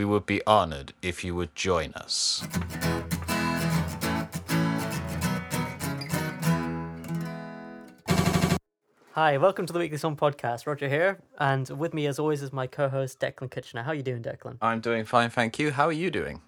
[0.00, 2.42] We would be honored if you would join us.
[9.12, 10.66] Hi, welcome to the Weekly Song Podcast.
[10.66, 13.82] Roger here, and with me, as always, is my co-host Declan Kitchener.
[13.82, 14.56] How are you doing, Declan?
[14.62, 15.70] I'm doing fine, thank you.
[15.70, 16.40] How are you doing?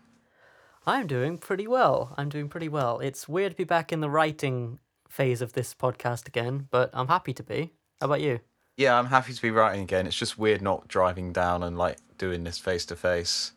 [0.86, 2.14] I'm doing pretty well.
[2.16, 3.00] I'm doing pretty well.
[3.00, 4.78] It's weird to be back in the writing
[5.10, 7.74] phase of this podcast again, but I'm happy to be.
[8.00, 8.40] How about you?
[8.78, 10.06] Yeah, I'm happy to be writing again.
[10.06, 13.50] It's just weird not driving down and like doing this face to face.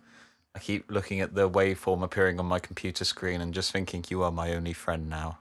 [0.55, 4.23] I keep looking at the waveform appearing on my computer screen and just thinking you
[4.23, 5.37] are my only friend now.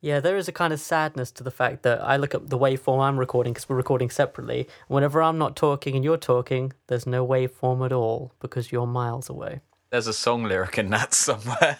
[0.00, 2.56] Yeah, there is a kind of sadness to the fact that I look at the
[2.56, 4.66] waveform I'm recording because we're recording separately.
[4.88, 9.28] Whenever I'm not talking and you're talking, there's no waveform at all because you're miles
[9.28, 9.60] away.
[9.90, 11.76] There's a song lyric in that somewhere.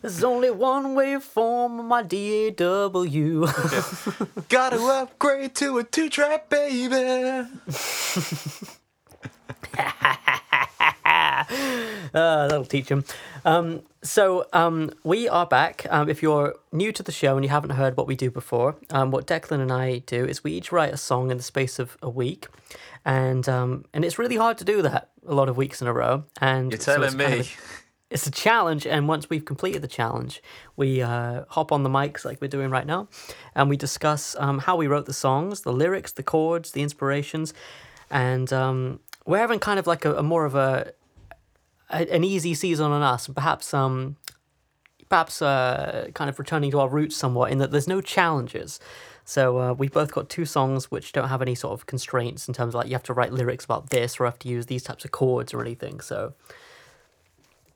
[0.00, 3.46] There's only one waveform on my DAW.
[4.48, 7.46] Gotta upgrade to a two track, baby.
[9.78, 11.44] Uh,
[12.48, 13.04] that'll teach him.
[13.44, 15.86] Um, so um, we are back.
[15.90, 18.76] Um, if you're new to the show and you haven't heard what we do before,
[18.90, 21.78] um, what Declan and I do is we each write a song in the space
[21.78, 22.48] of a week,
[23.04, 25.92] and um, and it's really hard to do that a lot of weeks in a
[25.92, 26.24] row.
[26.40, 27.40] And You're so telling kind of me.
[27.40, 27.46] a-
[28.10, 30.42] it's a challenge, and once we've completed the challenge,
[30.76, 33.08] we uh, hop on the mics like we're doing right now,
[33.54, 37.54] and we discuss um, how we wrote the songs, the lyrics, the chords, the inspirations,
[38.10, 40.92] and um, we're having kind of like a, a more of a,
[41.90, 44.16] a an easy season on us, perhaps um,
[45.08, 48.80] perhaps uh, kind of returning to our roots somewhat in that there's no challenges.
[49.24, 52.54] So uh, we've both got two songs which don't have any sort of constraints in
[52.54, 54.82] terms of like you have to write lyrics about this or have to use these
[54.82, 56.00] types of chords or anything.
[56.00, 56.34] So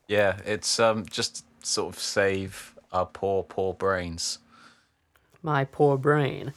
[0.09, 4.39] Yeah, it's um just sort of save our poor, poor brains.
[5.43, 6.53] My poor brain.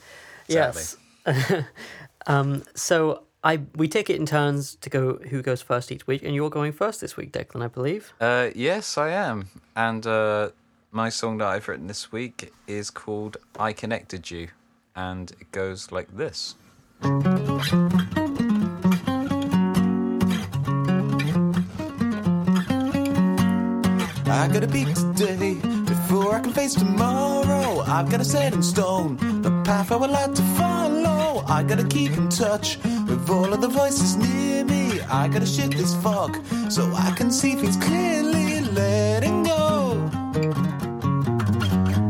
[0.48, 0.82] Sadly.
[1.26, 1.64] Yes.
[2.26, 6.22] um, so I we take it in turns to go who goes first each week,
[6.22, 8.12] and you're going first this week, Declan, I believe.
[8.20, 9.48] Uh, yes, I am.
[9.74, 10.50] And uh,
[10.92, 14.48] my song that I've written this week is called I Connected You.
[14.94, 16.56] And it goes like this.
[24.32, 25.54] I gotta beat today
[25.86, 27.80] before I can face tomorrow.
[27.86, 31.09] I've gotta set in stone the path I would like to follow.
[31.46, 32.78] I gotta keep in touch
[33.08, 35.00] with all of the voices near me.
[35.02, 36.38] I gotta shift this fog
[36.70, 38.60] so I can see things clearly.
[38.60, 40.08] Letting go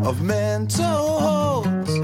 [0.04, 1.94] of mental holds.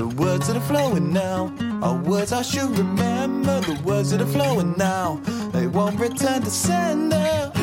[0.00, 3.60] The words that are flowing now are words I should remember.
[3.60, 5.20] The words that are flowing now,
[5.52, 7.59] they won't return to sender.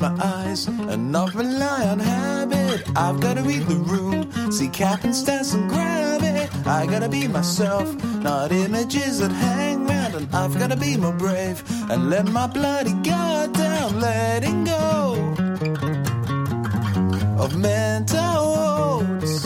[0.00, 2.88] I my eyes and not rely on habit.
[2.96, 6.66] I've gotta read the room, see happenstance and stance and grab it.
[6.66, 10.14] I gotta be myself, not images that hang round.
[10.14, 15.34] And I've gotta be more brave and let my bloody guard down, letting go
[17.38, 19.42] of mental holds.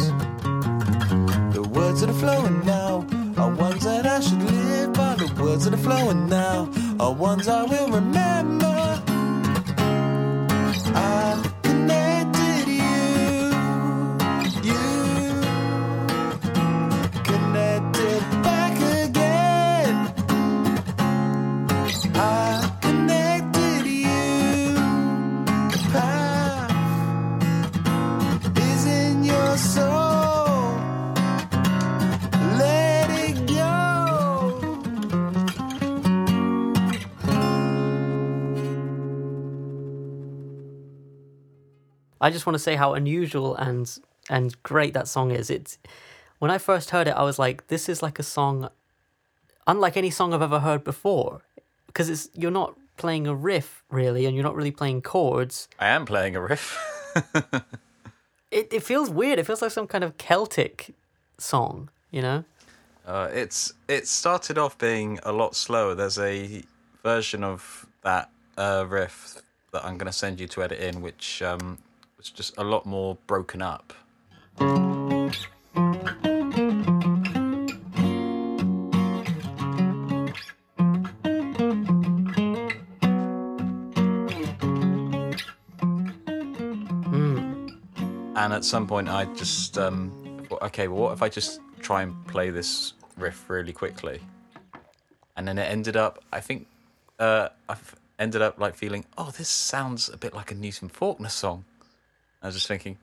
[1.55, 3.07] The words that are flowing now
[3.39, 5.15] are ones that I should live by.
[5.15, 6.69] The words that are flowing now
[7.01, 8.62] are ones I will remember.
[42.23, 43.99] I just want to say how unusual and
[44.31, 45.51] and great that song is.
[45.51, 45.79] It's
[46.39, 48.71] when I first heard it, I was like, this is like a song
[49.67, 51.43] unlike any song I've ever heard before.
[51.87, 55.69] Because it's you're not playing a riff really, and you're not really playing chords.
[55.79, 56.79] I am playing a riff.
[58.53, 59.39] It it feels weird.
[59.39, 60.95] It feels like some kind of Celtic
[61.39, 62.45] song, you know?
[63.07, 65.95] Uh, it's it started off being a lot slower.
[65.95, 66.63] There's a
[67.03, 69.41] version of that uh, riff
[69.73, 71.79] that I'm going to send you to edit in, which um,
[72.23, 73.93] was just a lot more broken up.
[88.35, 92.03] And at some point, I just um, thought, okay, well, what if I just try
[92.03, 94.21] and play this riff really quickly?
[95.37, 96.69] And then it ended up, I think,
[97.19, 101.29] uh, I've ended up like feeling, oh, this sounds a bit like a Newton Faulkner
[101.29, 101.65] song.
[102.43, 102.99] I was just thinking,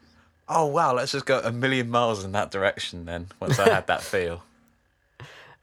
[0.48, 3.06] oh wow, let's just go a million miles in that direction.
[3.06, 4.44] Then once I had that feel,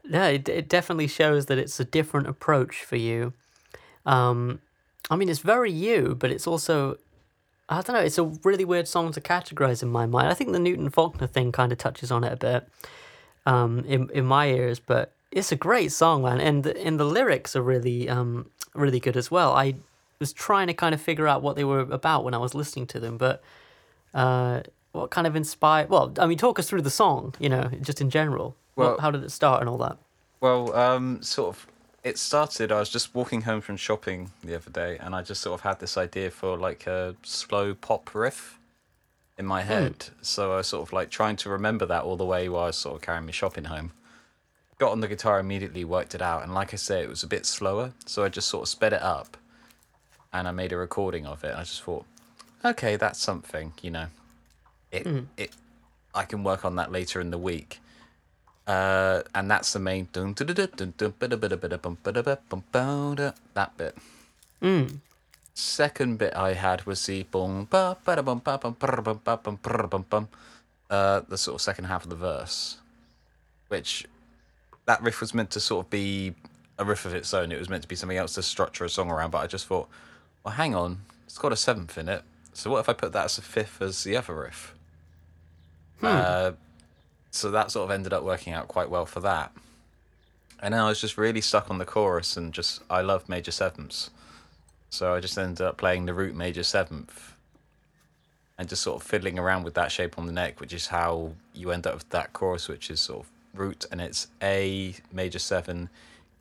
[0.09, 3.33] Yeah, it, it definitely shows that it's a different approach for you.
[4.05, 4.59] Um,
[5.09, 6.97] I mean, it's very you, but it's also,
[7.67, 10.29] I don't know, it's a really weird song to categorize in my mind.
[10.29, 12.67] I think the Newton Faulkner thing kind of touches on it a bit
[13.45, 16.39] um, in, in my ears, but it's a great song, man.
[16.39, 19.53] And the, and the lyrics are really, um, really good as well.
[19.53, 19.75] I
[20.19, 22.87] was trying to kind of figure out what they were about when I was listening
[22.87, 23.43] to them, but
[24.17, 24.61] uh,
[24.91, 28.01] what kind of inspired, well, I mean, talk us through the song, you know, just
[28.01, 28.55] in general.
[28.75, 29.97] What- Well- how did it start and all that?
[30.41, 31.67] well, um, sort of,
[32.03, 32.71] it started.
[32.71, 35.61] I was just walking home from shopping the other day, and I just sort of
[35.61, 38.59] had this idea for like a slow pop riff
[39.37, 40.09] in my head.
[40.21, 42.67] So I was sort of like trying to remember that all the way while I
[42.67, 43.91] was sort of carrying my shopping home.
[44.79, 47.27] Got on the guitar immediately, worked it out, and like I say, it was a
[47.27, 49.37] bit slower, so I just sort of sped it up,
[50.31, 51.53] and I made a recording of it.
[51.55, 52.05] I just thought,
[52.63, 54.07] okay, that's something, you know.
[54.91, 55.05] It
[55.37, 55.51] it,
[56.13, 57.79] I can work on that later in the week.
[58.67, 60.07] Uh, and that's the main
[63.53, 63.95] that bit.
[65.53, 69.59] Second bit I had was the bum ba bada bum ba bum bum bum
[69.89, 70.27] bum bum.
[70.89, 72.77] Uh, the sort of second half of the verse,
[73.67, 74.05] which
[74.85, 76.33] that riff was meant to sort of be
[76.77, 77.51] a riff of its own.
[77.51, 79.31] It was meant to be something else to structure a song around.
[79.31, 79.87] But I just thought,
[80.43, 82.23] well, hang on, it's got a seventh in it.
[82.57, 84.73] So what if I put that as a fifth as the other riff?
[86.01, 86.53] Uh,
[87.29, 89.51] so that sort of ended up working out quite well for that.
[90.59, 93.51] And then I was just really stuck on the chorus and just I love major
[93.51, 94.09] sevenths.
[94.89, 97.35] So I just ended up playing the root major seventh
[98.57, 101.33] and just sort of fiddling around with that shape on the neck, which is how
[101.53, 105.37] you end up with that chorus, which is sort of root and it's A major
[105.37, 105.89] seven,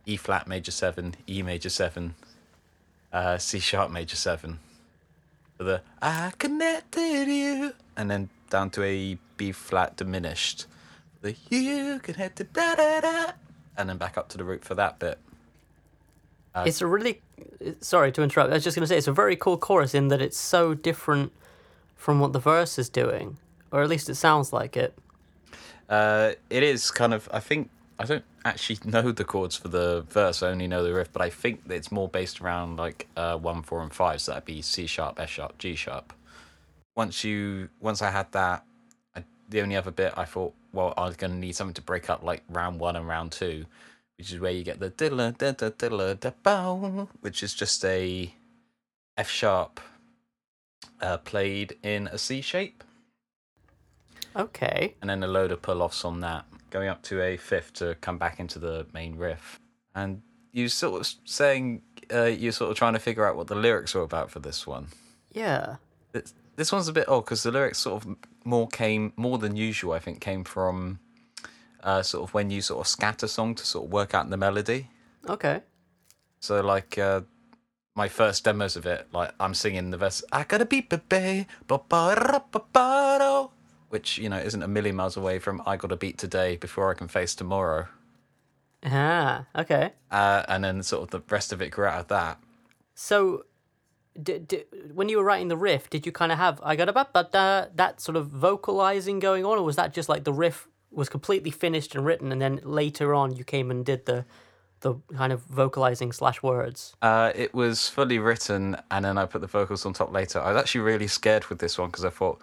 [0.06, 2.14] E flat major seven, E major seven,
[3.12, 4.60] uh, C sharp major seven.
[5.58, 10.66] The I connected you, and then down to a B flat diminished.
[11.22, 13.32] The you connected da da da,
[13.76, 15.18] and then back up to the root for that bit.
[16.66, 17.22] it's a really
[17.80, 18.50] sorry to interrupt.
[18.50, 20.74] I was just going to say it's a very cool chorus in that it's so
[20.74, 21.32] different
[21.96, 23.38] from what the verse is doing,
[23.72, 24.96] or at least it sounds like it.
[25.88, 27.28] Uh, it is kind of.
[27.32, 30.42] I think I don't actually know the chords for the verse.
[30.42, 33.62] I only know the riff, but I think it's more based around like uh, one,
[33.62, 34.20] four, and five.
[34.20, 36.12] So that'd be C sharp, F sharp, G sharp.
[36.96, 38.64] Once you, once I had that,
[39.14, 42.08] I, the only other bit I thought, well, I was gonna need something to break
[42.08, 43.66] up like round one and round two,
[44.18, 47.84] which is where you get the diddler da da diddler da bow, which is just
[47.84, 48.32] a
[49.18, 49.80] F sharp
[51.00, 52.82] uh, played in a C shape
[54.34, 54.94] Okay.
[55.00, 57.96] and then a load of pull offs on that, going up to a fifth to
[58.00, 59.60] come back into the main riff.
[59.94, 60.22] And
[60.52, 61.82] you sort of saying
[62.12, 64.66] uh, you're sort of trying to figure out what the lyrics were about for this
[64.66, 64.88] one.
[65.32, 65.76] Yeah.
[66.12, 69.56] This, this one's a bit odd because the lyrics sort of more came more than
[69.56, 69.92] usual.
[69.92, 70.98] I think came from
[71.82, 74.36] uh, sort of when you sort of scatter song to sort of work out the
[74.36, 74.88] melody.
[75.28, 75.60] Okay.
[76.40, 77.22] So like uh,
[77.94, 81.46] my first demos of it, like I'm singing the verse, I gotta be baby,
[83.88, 86.94] which you know isn't a million miles away from I gotta beat today before I
[86.94, 87.88] can face tomorrow.
[88.84, 89.46] Ah.
[89.56, 89.92] Okay.
[90.10, 92.38] Uh, and then sort of the rest of it grew out of that.
[92.94, 93.44] So,
[94.20, 94.64] d- d-
[94.94, 97.32] when you were writing the riff, did you kind of have I got a but
[97.32, 101.50] that sort of vocalizing going on, or was that just like the riff was completely
[101.50, 104.24] finished and written, and then later on you came and did the
[104.80, 106.94] the kind of vocalizing slash words?
[107.02, 110.40] Uh, it was fully written, and then I put the vocals on top later.
[110.40, 112.40] I was actually really scared with this one because I thought,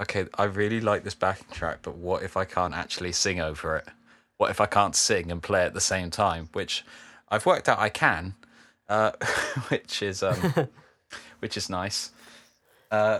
[0.00, 3.76] okay, I really like this backing track, but what if I can't actually sing over
[3.76, 3.88] it?
[4.36, 6.48] What if I can't sing and play at the same time?
[6.52, 6.84] Which
[7.28, 8.34] I've worked out I can,
[8.88, 9.12] uh,
[9.68, 10.68] which is um,
[11.38, 12.10] which is nice.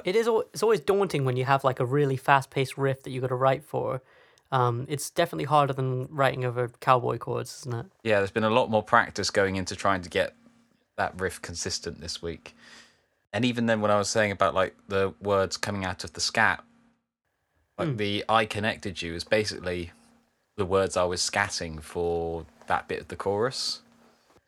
[0.04, 0.28] It is.
[0.52, 3.28] It's always daunting when you have like a really fast paced riff that you got
[3.28, 4.02] to write for.
[4.52, 7.86] Um, it's definitely harder than writing over cowboy chords, isn't it?
[8.04, 10.34] Yeah, there's been a lot more practice going into trying to get
[10.96, 12.54] that riff consistent this week.
[13.34, 16.20] And even then, when I was saying about like the words coming out of the
[16.20, 16.62] scat,
[17.76, 17.96] like hmm.
[17.96, 19.90] the "I connected you" is basically
[20.56, 23.82] the words I was scatting for that bit of the chorus.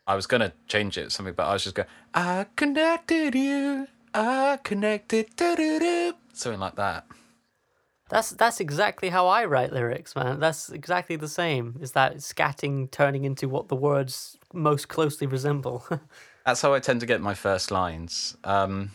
[0.06, 4.60] I was gonna change it something, but I was just going, I connected you, I
[4.62, 7.06] connected, do-do-do," something like that.
[8.08, 10.38] That's that's exactly how I write lyrics, man.
[10.38, 11.74] That's exactly the same.
[11.80, 15.84] Is that scatting turning into what the words most closely resemble?
[16.46, 18.36] That's how I tend to get my first lines.
[18.44, 18.92] Um,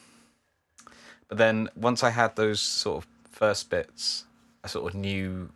[1.27, 4.23] but then once I had those sort of first bits,
[4.63, 5.49] I sort of knew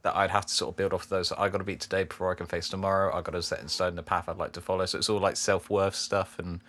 [0.00, 1.30] that I'd have to sort of build off those.
[1.30, 3.14] I got to beat today before I can face tomorrow.
[3.14, 4.86] I got to set in stone the path I'd like to follow.
[4.86, 6.62] So it's all like self worth stuff and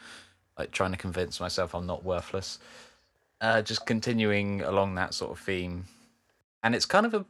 [0.59, 2.59] like trying to convince myself I'm not worthless.
[3.39, 5.85] Uh, just continuing along that sort of theme,
[6.61, 7.25] and it's kind of a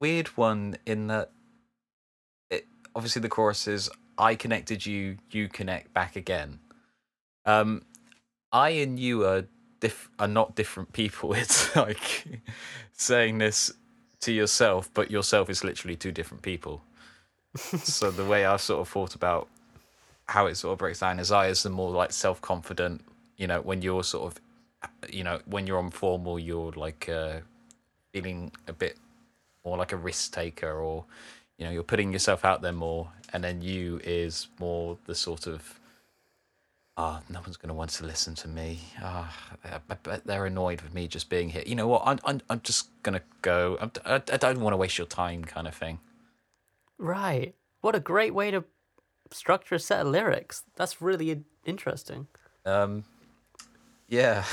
[0.00, 1.30] weird one in that
[2.50, 6.58] it obviously the chorus is I connected you, you connect back again.
[7.44, 7.82] Um,
[8.52, 9.44] I and you are
[9.80, 11.34] diff- are not different people.
[11.42, 12.26] It's like
[12.92, 13.72] saying this
[14.20, 16.82] to yourself, but yourself is literally two different people.
[17.56, 19.48] so the way I've sort of thought about
[20.26, 23.02] how it sort of breaks down is I as the more like self confident,
[23.36, 24.40] you know, when you're sort of
[25.12, 27.40] you know, when you're on formal you're like uh
[28.12, 28.96] feeling a bit
[29.64, 31.04] more like a risk taker or
[31.58, 35.46] you know, you're putting yourself out there more and then you is more the sort
[35.46, 35.80] of
[36.96, 38.80] ah, no one's going to want to listen to me.
[39.00, 39.34] Ah,
[39.64, 41.62] I I bet they're annoyed with me just being here.
[41.66, 42.02] You know what?
[42.04, 43.78] I'm I'm, I'm just going to go.
[43.80, 45.98] I'm, I, I don't want to waste your time, kind of thing.
[46.98, 47.54] right.
[47.80, 48.64] What a great way to
[49.32, 50.62] structure a set of lyrics.
[50.76, 52.28] That's really interesting.
[52.64, 53.04] Um,
[54.08, 54.44] yeah.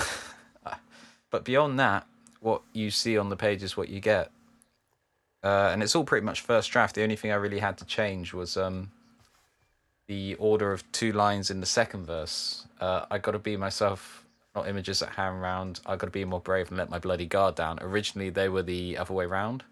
[1.30, 2.08] but beyond that,
[2.40, 4.32] what you see on the page is what you get.
[5.44, 6.96] Uh, and it's all pretty much first draft.
[6.96, 8.92] The only thing I really had to change was um,
[10.08, 12.66] the order of two lines in the second verse.
[12.80, 15.80] Uh, I got to be myself, not images that hang around.
[15.86, 17.80] I got to be more brave and let my bloody guard down.
[17.82, 19.64] Originally, they were the other way round.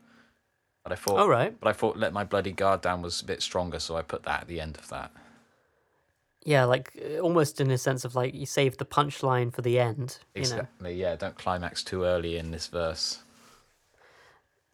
[0.83, 1.59] But I thought, All right.
[1.59, 4.23] but I thought let my bloody guard down was a bit stronger, so I put
[4.23, 5.11] that at the end of that.
[6.45, 9.79] Yeah, like uh, almost in a sense of like you save the punchline for the
[9.79, 10.19] end.
[10.33, 10.47] You know.
[10.47, 10.93] Exactly.
[10.93, 11.17] Yeah.
[11.17, 13.19] Don't climax too early in this verse.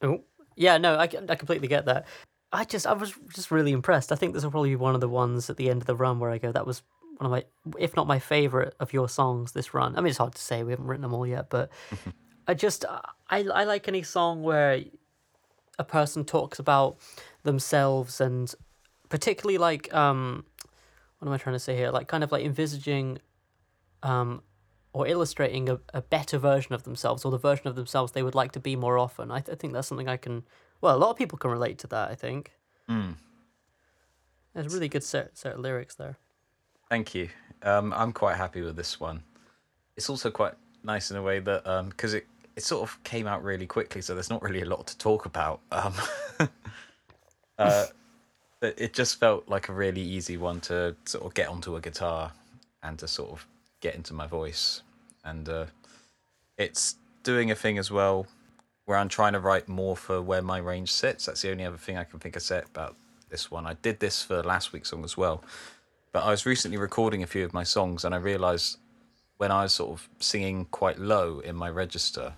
[0.03, 0.21] Oh,
[0.55, 2.05] yeah, no, I, I completely get that.
[2.51, 4.11] I just, I was just really impressed.
[4.11, 5.95] I think this will probably be one of the ones at the end of the
[5.95, 6.83] run where I go, that was
[7.17, 7.45] one of my,
[7.79, 9.95] if not my favorite of your songs this run.
[9.95, 11.69] I mean, it's hard to say, we haven't written them all yet, but
[12.47, 12.85] I just,
[13.29, 14.81] I, I like any song where
[15.79, 16.97] a person talks about
[17.43, 18.53] themselves and
[19.09, 20.45] particularly like, um,
[21.17, 21.89] what am I trying to say here?
[21.89, 23.19] Like, kind of like envisaging,
[24.03, 24.43] um,
[24.93, 28.35] or illustrating a, a better version of themselves or the version of themselves they would
[28.35, 29.31] like to be more often.
[29.31, 30.43] I, th- I think that's something I can.
[30.81, 32.09] Well, a lot of people can relate to that.
[32.09, 32.51] I think.
[32.89, 33.15] Mm.
[34.53, 36.17] There's a really good set set of lyrics there.
[36.89, 37.29] Thank you.
[37.63, 39.23] Um, I'm quite happy with this one.
[39.97, 43.43] It's also quite nice in a way that because it it sort of came out
[43.43, 45.61] really quickly, so there's not really a lot to talk about.
[45.71, 45.93] Um,
[47.57, 47.85] uh,
[48.61, 52.31] it just felt like a really easy one to sort of get onto a guitar
[52.83, 53.47] and to sort of
[53.81, 54.82] get into my voice,
[55.23, 55.65] and uh,
[56.57, 58.27] it's doing a thing as well
[58.85, 61.25] where I'm trying to write more for where my range sits.
[61.25, 62.95] That's the only other thing I can think of set about
[63.29, 63.65] this one.
[63.65, 65.43] I did this for last week's song as well.
[66.11, 68.77] But I was recently recording a few of my songs and I realized
[69.37, 72.33] when I was sort of singing quite low in my register,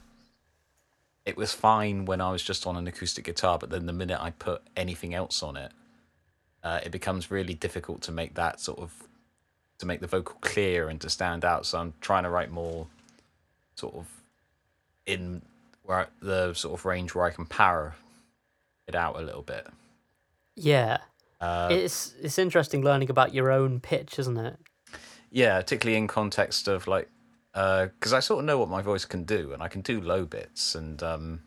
[1.25, 4.21] it was fine when I was just on an acoustic guitar, but then the minute
[4.21, 5.71] I put anything else on it,
[6.63, 8.93] uh, it becomes really difficult to make that sort of
[9.79, 11.65] to make the vocal clear and to stand out.
[11.65, 12.87] So I'm trying to write more
[13.75, 14.07] sort of
[15.05, 15.41] in
[15.83, 17.95] where the sort of range where I can power
[18.87, 19.67] it out a little bit.
[20.55, 20.99] Yeah,
[21.41, 24.57] Uh, it's it's interesting learning about your own pitch, isn't it?
[25.29, 27.09] yeah, particularly in context of like,
[27.53, 30.25] because I sort of know what my voice can do, and I can do low
[30.25, 31.41] bits, and um,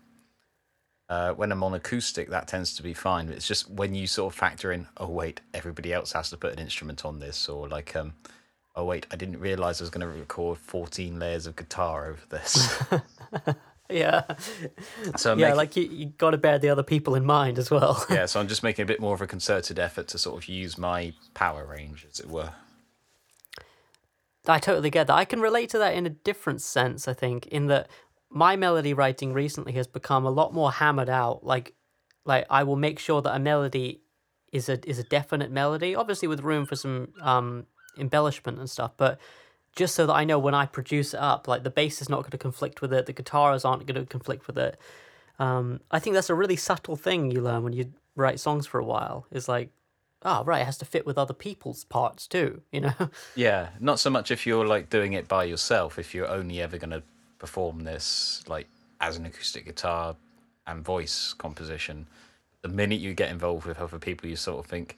[1.09, 3.29] uh, when I'm on acoustic, that tends to be fine.
[3.31, 6.53] It's just when you sort of factor in, oh wait, everybody else has to put
[6.53, 8.15] an instrument on this, or like, um,
[8.77, 12.21] oh wait, I didn't realize I was going to record 14 layers of guitar over
[12.29, 12.83] this.
[13.91, 14.25] Yeah,
[15.17, 17.59] so I'm yeah, making- like you you got to bear the other people in mind
[17.59, 18.05] as well.
[18.11, 20.47] yeah, so I'm just making a bit more of a concerted effort to sort of
[20.47, 22.50] use my power range, as it were.
[24.47, 25.15] I totally get that.
[25.17, 27.88] I can relate to that in a different sense, I think, in that
[28.30, 31.44] my melody writing recently has become a lot more hammered out.
[31.44, 31.75] Like
[32.25, 34.02] like I will make sure that a melody
[34.52, 37.66] is a is a definite melody, obviously with room for some um
[37.99, 39.18] embellishment and stuff, but
[39.76, 42.23] just so that I know when I produce it up, like the bass is not
[42.23, 44.78] going to conflict with it, the guitars aren't going to conflict with it.
[45.38, 48.80] Um, I think that's a really subtle thing you learn when you write songs for
[48.80, 49.26] a while.
[49.30, 49.70] Is like,
[50.23, 52.94] oh right, it has to fit with other people's parts too, you know.
[53.37, 55.99] Yeah, not so much if you're like doing it by yourself.
[55.99, 57.02] If you're only ever going to
[57.38, 58.66] perform this like
[59.00, 60.16] as an acoustic guitar
[60.66, 62.07] and voice composition,
[62.62, 64.97] the minute you get involved with other people, you sort of think,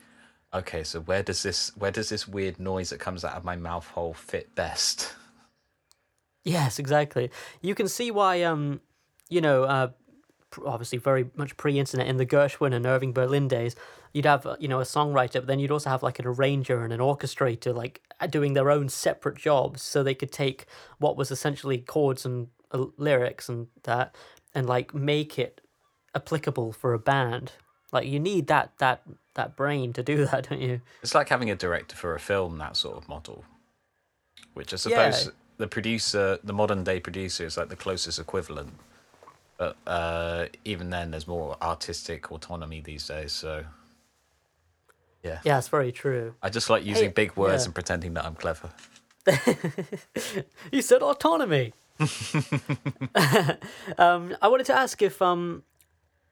[0.53, 3.57] okay, so where does this where does this weird noise that comes out of my
[3.57, 5.15] mouth hole fit best?
[6.43, 7.31] Yes, exactly.
[7.61, 8.81] You can see why, um,
[9.29, 9.91] you know, uh,
[10.65, 13.77] obviously very much pre-internet in the Gershwin and Irving Berlin days,
[14.13, 16.83] you'd have uh, you know a songwriter, but then you'd also have like an arranger
[16.85, 20.67] and an orchestrator like uh, doing their own separate jobs, so they could take
[20.99, 24.15] what was essentially chords and uh, lyrics and that,
[24.55, 25.61] and like make it
[26.15, 27.53] applicable for a band.
[27.93, 29.03] Like you need that that
[29.35, 30.81] that brain to do that, don't you?
[31.03, 33.45] It's like having a director for a film, that sort of model.
[34.55, 35.31] Which I suppose Yeah.
[35.59, 38.75] the producer, the modern day producer, is like the closest equivalent.
[39.59, 43.33] But uh, even then, there's more artistic autonomy these days.
[43.33, 43.65] So,
[45.23, 45.41] yeah.
[45.45, 46.35] Yeah, it's very true.
[46.43, 47.67] I just like using Hey, big words yeah.
[47.67, 48.71] and pretending that I'm clever.
[50.73, 51.73] You said autonomy.
[53.99, 55.63] um, I wanted to ask if um,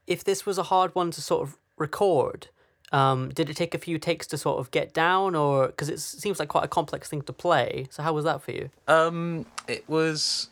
[0.07, 2.49] if this was a hard one to sort of record.
[2.91, 6.01] Um, did it take a few takes to sort of get down, or because it
[6.01, 7.87] seems like quite a complex thing to play?
[7.91, 8.71] So how was that for you?
[8.87, 10.49] Um, it was.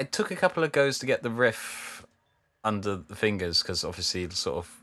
[0.00, 2.04] It took a couple of goes to get the riff
[2.64, 4.77] under the fingers because obviously, sort of,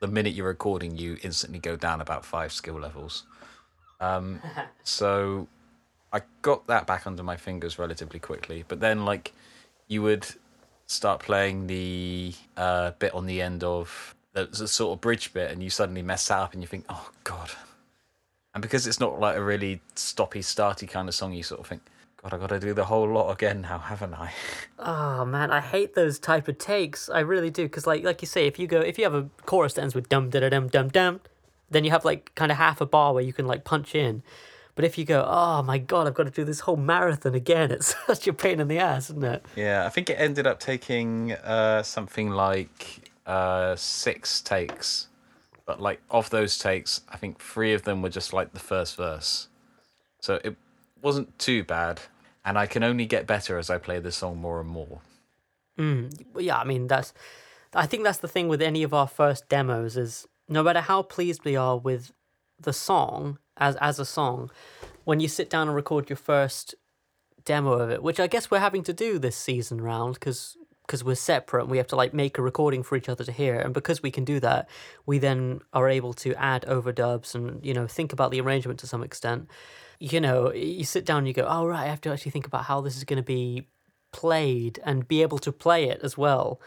[0.00, 3.24] the minute you're recording, you instantly go down about five skill levels.
[4.00, 4.40] Um,
[4.84, 5.48] so
[6.12, 9.32] I got that back under my fingers relatively quickly, but then like
[9.88, 10.26] you would
[10.86, 15.50] start playing the uh, bit on the end of the, the sort of bridge bit,
[15.50, 17.50] and you suddenly mess that up, and you think, oh god.
[18.54, 21.66] And because it's not like a really stoppy, starty kind of song, you sort of
[21.66, 21.82] think,
[22.28, 24.32] God, I got to do the whole lot again now, haven't I?
[24.78, 27.08] Oh man, I hate those type of takes.
[27.08, 29.30] I really do, because like like you say, if you go if you have a
[29.46, 31.20] chorus that ends with dum da da dum dum dum,
[31.70, 34.22] then you have like kind of half a bar where you can like punch in.
[34.74, 37.70] But if you go, oh my god, I've got to do this whole marathon again,
[37.72, 39.46] it's such a pain in the ass, isn't it?
[39.56, 45.08] Yeah, I think it ended up taking uh, something like uh, six takes.
[45.64, 48.96] But like of those takes, I think three of them were just like the first
[48.96, 49.48] verse.
[50.20, 50.56] So it
[51.00, 52.02] wasn't too bad.
[52.48, 55.02] And I can only get better as I play the song more and more.
[55.78, 56.24] Mm.
[56.32, 57.12] Well, yeah, I mean that's
[57.74, 61.02] I think that's the thing with any of our first demos is no matter how
[61.02, 62.10] pleased we are with
[62.58, 64.50] the song as as a song,
[65.04, 66.74] when you sit down and record your first
[67.44, 70.56] demo of it, which I guess we're having to do this season round because
[70.88, 73.30] because we're separate and we have to like make a recording for each other to
[73.30, 74.66] hear and because we can do that
[75.04, 78.86] we then are able to add overdubs and you know think about the arrangement to
[78.86, 79.46] some extent.
[80.00, 82.46] You know you sit down and you go oh right i have to actually think
[82.46, 83.68] about how this is going to be
[84.10, 86.60] played and be able to play it as well.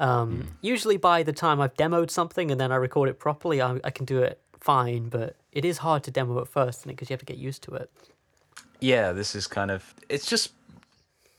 [0.00, 3.80] Um, usually by the time i've demoed something and then i record it properly i,
[3.82, 7.14] I can do it fine but it is hard to demo at first because you
[7.14, 7.90] have to get used to it.
[8.80, 10.52] Yeah, this is kind of it's just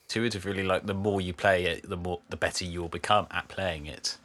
[0.07, 3.47] intuitive really like the more you play it, the more the better you'll become at
[3.47, 4.17] playing it.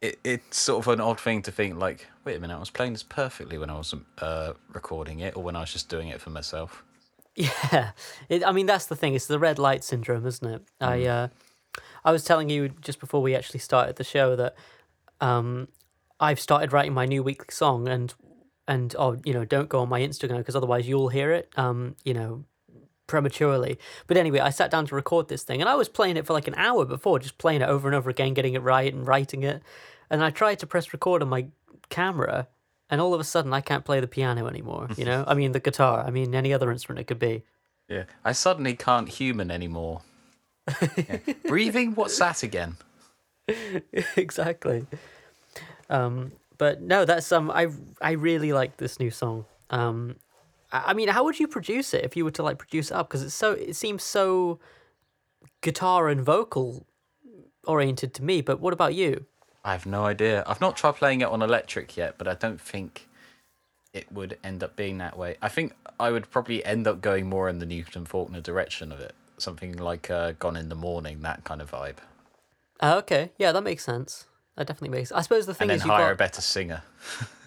[0.00, 2.70] It it's sort of an odd thing to think like, wait a minute, I was
[2.70, 6.08] playing this perfectly when I wasn't uh, recording it or when I was just doing
[6.08, 6.84] it for myself.
[7.40, 7.92] Yeah,
[8.28, 9.14] it, I mean that's the thing.
[9.14, 10.62] It's the red light syndrome, isn't it?
[10.80, 11.28] I uh,
[12.04, 14.56] I was telling you just before we actually started the show that
[15.20, 15.68] um,
[16.18, 18.12] I've started writing my new weekly song, and
[18.66, 21.48] and oh, you know, don't go on my Instagram because otherwise you'll hear it.
[21.56, 22.44] Um, you know,
[23.08, 23.76] prematurely.
[24.06, 26.32] But anyway, I sat down to record this thing, and I was playing it for
[26.32, 29.04] like an hour before, just playing it over and over again, getting it right and
[29.04, 29.60] writing it.
[30.08, 31.46] And I tried to press record on my
[31.88, 32.46] camera,
[32.88, 34.88] and all of a sudden I can't play the piano anymore.
[34.96, 36.04] You know, I mean the guitar.
[36.06, 37.42] I mean any other instrument it could be.
[37.88, 40.02] Yeah, I suddenly can't human anymore.
[40.96, 41.18] Yeah.
[41.46, 42.76] Breathing, what's that again?
[44.16, 44.86] exactly.
[45.88, 47.68] Um, but no, that's um, I
[48.00, 49.46] I really like this new song.
[49.70, 50.16] Um,
[50.70, 53.08] I, mean, how would you produce it if you were to like produce it up?
[53.08, 54.58] Because it's so it seems so
[55.60, 56.86] guitar and vocal
[57.66, 58.40] oriented to me.
[58.40, 59.26] But what about you?
[59.64, 60.44] I have no idea.
[60.46, 63.08] I've not tried playing it on electric yet, but I don't think
[63.92, 65.36] it would end up being that way.
[65.42, 69.00] I think I would probably end up going more in the Newton Faulkner direction of
[69.00, 69.14] it.
[69.38, 71.96] Something like uh, Gone in the Morning, that kind of vibe.
[72.80, 74.26] Uh, okay, yeah, that makes sense.
[74.56, 75.12] That definitely makes.
[75.12, 76.82] I suppose the thing And then is you hire got a better singer.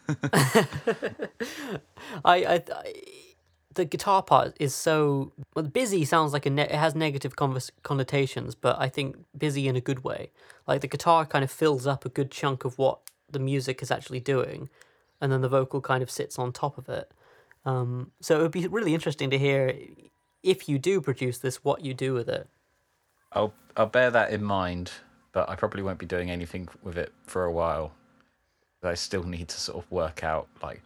[2.26, 2.94] I, I, I
[3.74, 8.56] the guitar part is so well, busy sounds like a ne- it has negative connotations,
[8.56, 10.32] but I think busy in a good way.
[10.68, 13.92] Like the guitar kind of fills up a good chunk of what the music is
[13.92, 14.70] actually doing,
[15.20, 17.12] and then the vocal kind of sits on top of it.
[17.66, 19.74] Um, so it would be really interesting to hear
[20.44, 22.50] if you do produce this, what you do with it.
[23.32, 24.92] I'll I'll bear that in mind,
[25.32, 27.94] but I probably won't be doing anything with it for a while.
[28.84, 30.82] I still need to sort of work out like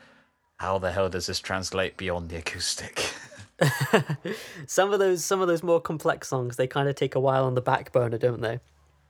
[0.58, 3.14] how the hell does this translate beyond the acoustic?
[4.68, 7.46] Some of those, some of those more complex songs, they kind of take a while
[7.46, 8.60] on the back burner, don't they?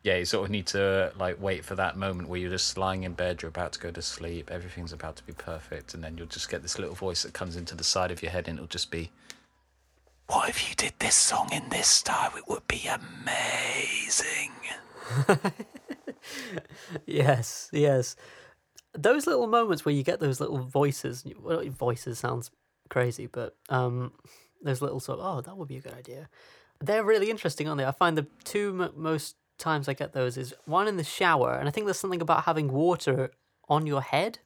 [0.04, 3.04] Yeah, you sort of need to like wait for that moment where you're just lying
[3.04, 6.16] in bed, you're about to go to sleep, everything's about to be perfect, and then
[6.16, 8.60] you'll just get this little voice that comes into the side of your head, and
[8.60, 9.10] it'll just be,
[10.28, 12.32] "What if you did this song in this style?
[12.38, 14.52] It would be amazing."
[17.06, 18.16] Yes, yes.
[18.96, 22.52] Those little moments where you get those little voices, well, voices sounds
[22.90, 24.14] crazy, but um,
[24.64, 26.30] those little sort of, oh, that would be a good idea.
[26.82, 27.86] They're really interesting, aren't they?
[27.86, 31.54] I find the two m- most times I get those is one in the shower,
[31.54, 33.32] and I think there's something about having water
[33.70, 34.40] on your head.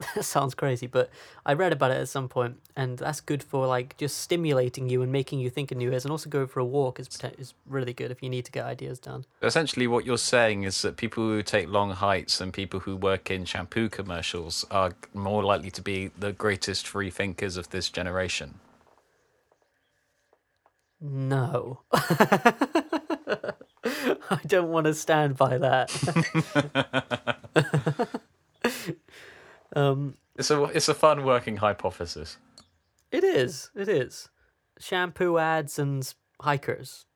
[0.00, 1.08] That sounds crazy, but
[1.46, 5.02] I read about it at some point, and that's good for like just stimulating you
[5.02, 7.54] and making you think of new ideas, and also going for a walk is is
[7.66, 9.24] really good if you need to get ideas done.
[9.40, 13.30] Essentially, what you're saying is that people who take long hikes and people who work
[13.30, 18.58] in shampoo commercials are more likely to be the greatest free thinkers of this generation.
[21.00, 21.82] No.
[21.92, 23.52] I
[24.46, 25.90] don't want to stand by that.
[29.74, 32.38] um, It's a it's a fun working hypothesis.
[33.10, 33.70] it is.
[33.74, 34.28] It is.
[34.78, 37.06] Shampoo ads and hikers.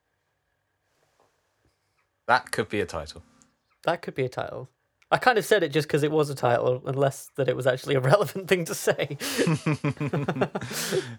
[2.27, 3.23] That could be a title.
[3.83, 4.69] That could be a title.
[5.11, 7.65] I kind of said it just because it was a title, unless that it was
[7.65, 9.17] actually a relevant thing to say.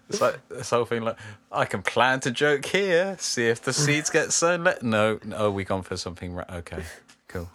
[0.09, 1.17] It's like this whole thing like
[1.51, 4.63] I can plant a joke here, see if the seeds get sown.
[4.63, 6.33] Let no, no, we gone for something.
[6.33, 6.83] Ra- okay,
[7.27, 7.49] cool.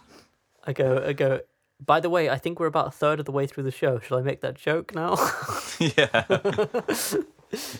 [0.65, 1.39] I go, I go.
[1.85, 3.99] By the way, I think we're about a third of the way through the show.
[3.99, 5.15] Should I make that joke now?
[5.79, 6.25] yeah,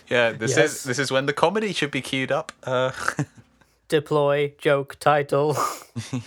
[0.08, 0.32] yeah.
[0.32, 0.58] This Yes.
[0.58, 2.52] is this is when the comedy should be queued up.
[2.62, 2.92] Uh,
[3.88, 5.56] Deploy joke title.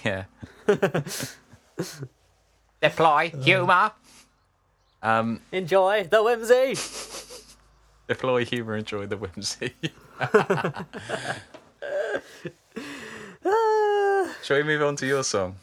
[0.03, 0.25] yeah.
[2.81, 3.91] Deploy humor.
[5.03, 6.75] Um, Enjoy the whimsy.
[8.07, 8.75] deploy humor.
[8.77, 9.73] Enjoy the whimsy.
[13.45, 14.35] Ah.
[14.43, 15.55] Shall we move on to your song?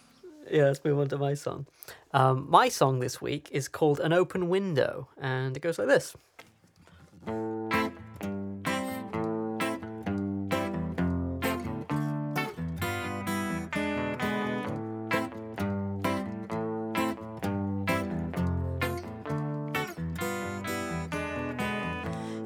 [0.50, 1.66] Yeah, let's move on to my song.
[2.12, 6.16] Um, my song this week is called An Open Window, and it goes like this.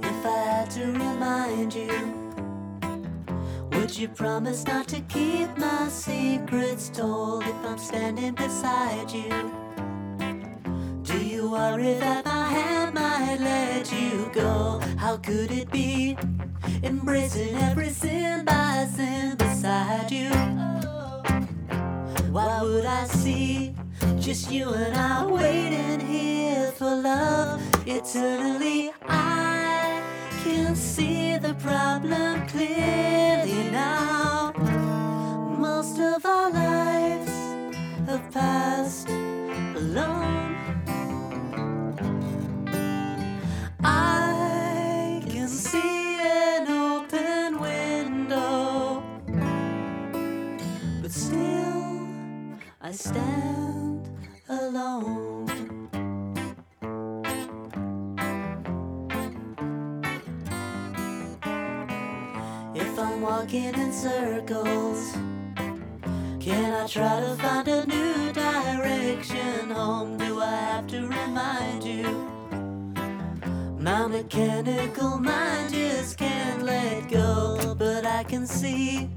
[0.03, 2.22] If I had to remind you,
[3.93, 9.29] would you promise not to keep my secrets told if I'm standing beside you?
[11.03, 14.81] Do you worry that my hand might let you go?
[14.97, 16.17] How could it be
[16.83, 20.31] embracing every sin by sin beside you?
[22.31, 23.75] Why would I see
[24.19, 28.91] just you and I waiting here for love eternally?
[29.07, 30.03] I
[30.43, 33.12] can see the problem clearly
[52.93, 54.07] I stand
[54.51, 55.49] alone.
[62.75, 65.13] If I'm walking in circles,
[66.39, 70.19] can I try to find a new direction home?
[70.19, 72.13] Do I have to remind you?
[73.81, 79.09] My mechanical mind just can't let go, but I can see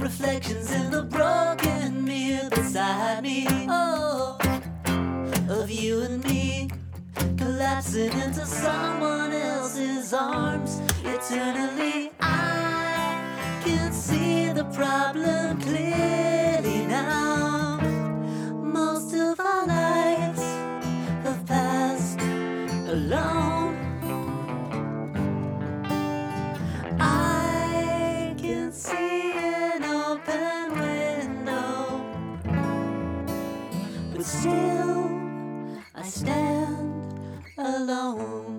[0.00, 3.46] reflections in the broken mirror beside me.
[3.68, 4.38] Oh,
[5.48, 6.70] of you and me
[7.36, 12.10] collapsing into someone else's arms eternally.
[12.20, 16.29] I can see the problem clearly
[34.40, 35.10] still
[35.94, 38.56] I stand alone.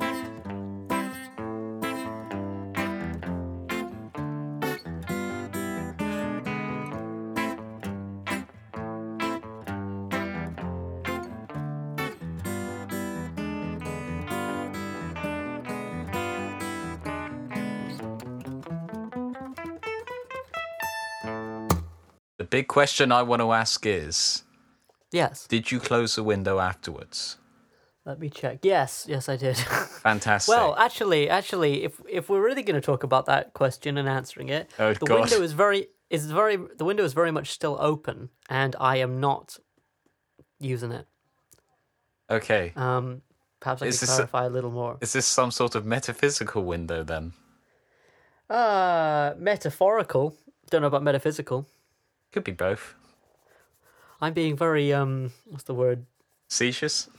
[22.38, 24.44] The big question I want to ask is:
[25.12, 27.38] Yes, Did you close the window afterwards?
[28.06, 28.60] let me check.
[28.64, 29.58] Yes, yes, I did.
[30.04, 30.50] Fantastic.
[30.56, 34.50] well, actually, actually, if if we're really going to talk about that question and answering
[34.50, 35.20] it, Oh, the God.
[35.22, 39.20] window is very is very the window is very much still open, and I am
[39.20, 39.60] not
[40.60, 41.06] using it.
[42.30, 42.72] Okay.
[42.76, 43.22] Um,
[43.60, 44.98] perhaps I Is can this a- clarify a little more.
[45.02, 47.34] Is this some sort of metaphysical window then?
[48.50, 50.36] Uh, metaphorical.
[50.70, 51.68] Don't know about metaphysical.
[52.32, 52.96] Could be both.
[54.22, 56.06] I'm being very um, what's the word?
[56.50, 57.10] Facetious?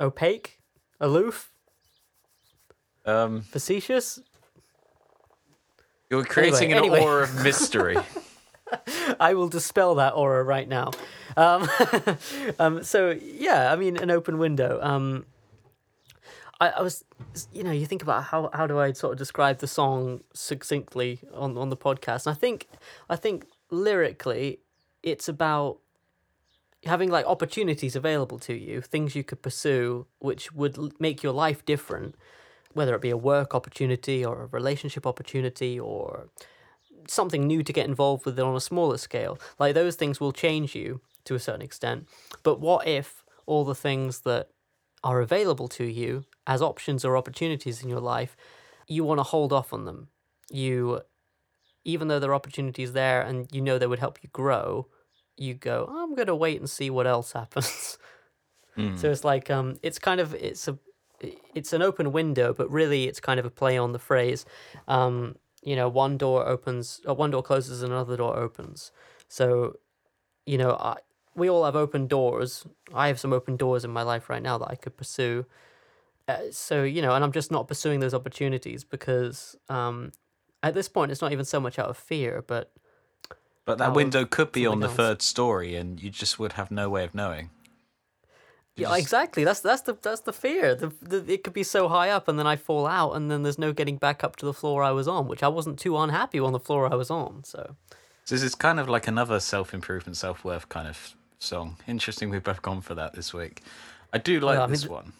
[0.00, 0.58] Opaque,
[1.00, 1.50] aloof,
[3.06, 4.20] Um, facetious.
[6.10, 7.00] you're creating an anyway.
[7.00, 7.96] aura of mystery.
[9.20, 10.90] I will dispel that aura right now.
[11.36, 11.68] Um,
[12.58, 14.78] um, so yeah, I mean, an open window.
[14.82, 15.24] Um,
[16.60, 17.04] I, I was,
[17.52, 21.20] you know, you think about how how do I sort of describe the song succinctly
[21.34, 22.26] on on the podcast?
[22.26, 22.68] And I think,
[23.08, 24.60] I think lyrically,
[25.02, 25.78] it's about
[26.84, 31.64] having like opportunities available to you, things you could pursue, which would make your life
[31.64, 32.14] different,
[32.72, 36.28] whether it be a work opportunity or a relationship opportunity or
[37.06, 39.38] something new to get involved with on a smaller scale.
[39.58, 42.08] Like those things will change you to a certain extent.
[42.42, 44.48] But what if all the things that
[45.02, 48.36] are available to you as options or opportunities in your life,
[48.86, 50.08] you want to hold off on them?
[50.50, 51.02] You,
[51.84, 54.86] even though there are opportunities there and you know they would help you grow,
[55.40, 57.98] you go, I'm going to wait and see what else happens.
[58.94, 60.78] So it's like um, it's kind of it's a
[61.54, 64.44] it's an open window, but really it's kind of a play on the phrase.
[64.88, 68.92] Um, you know, one door opens, or one door closes, and another door opens.
[69.28, 69.76] So,
[70.46, 70.98] you know, I,
[71.34, 72.66] we all have open doors.
[72.94, 75.46] I have some open doors in my life right now that I could pursue.
[76.28, 80.12] Uh, so you know, and I'm just not pursuing those opportunities because um,
[80.62, 82.72] at this point it's not even so much out of fear, but
[83.66, 84.96] But that window could be on the else.
[84.96, 87.50] third story, and you just would have no way of knowing.
[88.76, 89.44] You Yeah, just- exactly.
[89.44, 90.74] That's that's the that's the fear.
[90.74, 93.42] The, the it could be so high up, and then I fall out, and then
[93.42, 95.96] there's no getting back up to the floor I was on, which I wasn't too
[95.98, 97.44] unhappy on the floor I was on.
[97.44, 97.76] So
[98.24, 101.76] So this is kind of like another self improvement, self worth kind of song.
[101.86, 103.62] Interesting, we've both gone for that this week.
[104.12, 105.12] I do like I mean, this th- one.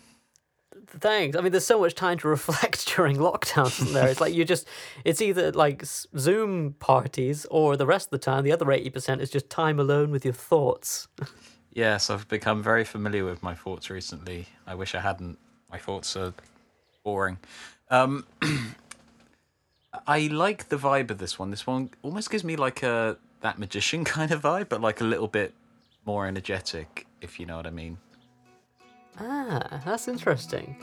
[0.91, 1.37] Thanks.
[1.37, 3.93] I mean, there's so much time to reflect during lockdown.
[3.93, 4.09] There?
[4.09, 4.67] It's like you just
[5.05, 9.21] it's either like Zoom parties, or the rest of the time, the other eighty percent
[9.21, 11.09] is just time alone with your thoughts.
[11.73, 14.49] Yes, I've become very familiar with my thoughts recently.
[14.67, 15.39] I wish I hadn't.
[15.71, 16.35] My thoughts are
[17.05, 17.39] boring.
[17.91, 18.27] Um,
[20.07, 21.51] I like the vibe of this one.
[21.51, 25.05] This one almost gives me like a that magician kind of vibe, but like a
[25.05, 25.55] little bit
[26.05, 27.99] more energetic, if you know what I mean.
[29.23, 30.77] Ah, that's interesting.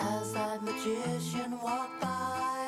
[0.00, 2.66] As that magician walked by,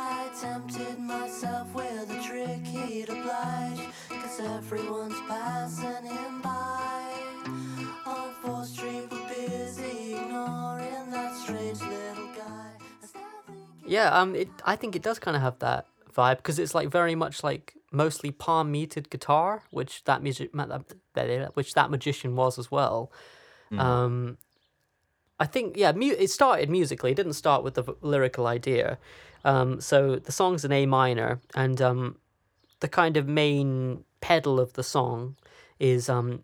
[0.00, 3.88] I tempted myself with a trick he'd oblige.
[4.08, 7.12] Cause everyone's passing him by.
[8.04, 12.72] On 4th Street, we're busy ignoring that strange little guy.
[13.02, 16.38] I still think Yeah, um, it I think it does kind of have that vibe
[16.38, 20.50] because it's like very much like mostly palm muted guitar, which that music,
[21.54, 23.12] which that magician was as well.
[23.72, 24.38] Um,
[25.38, 27.12] I think yeah, mu- it started musically.
[27.12, 28.98] It didn't start with the v- lyrical idea.
[29.44, 32.16] Um, so the song's in A minor, and um,
[32.80, 35.36] the kind of main pedal of the song
[35.78, 36.42] is um,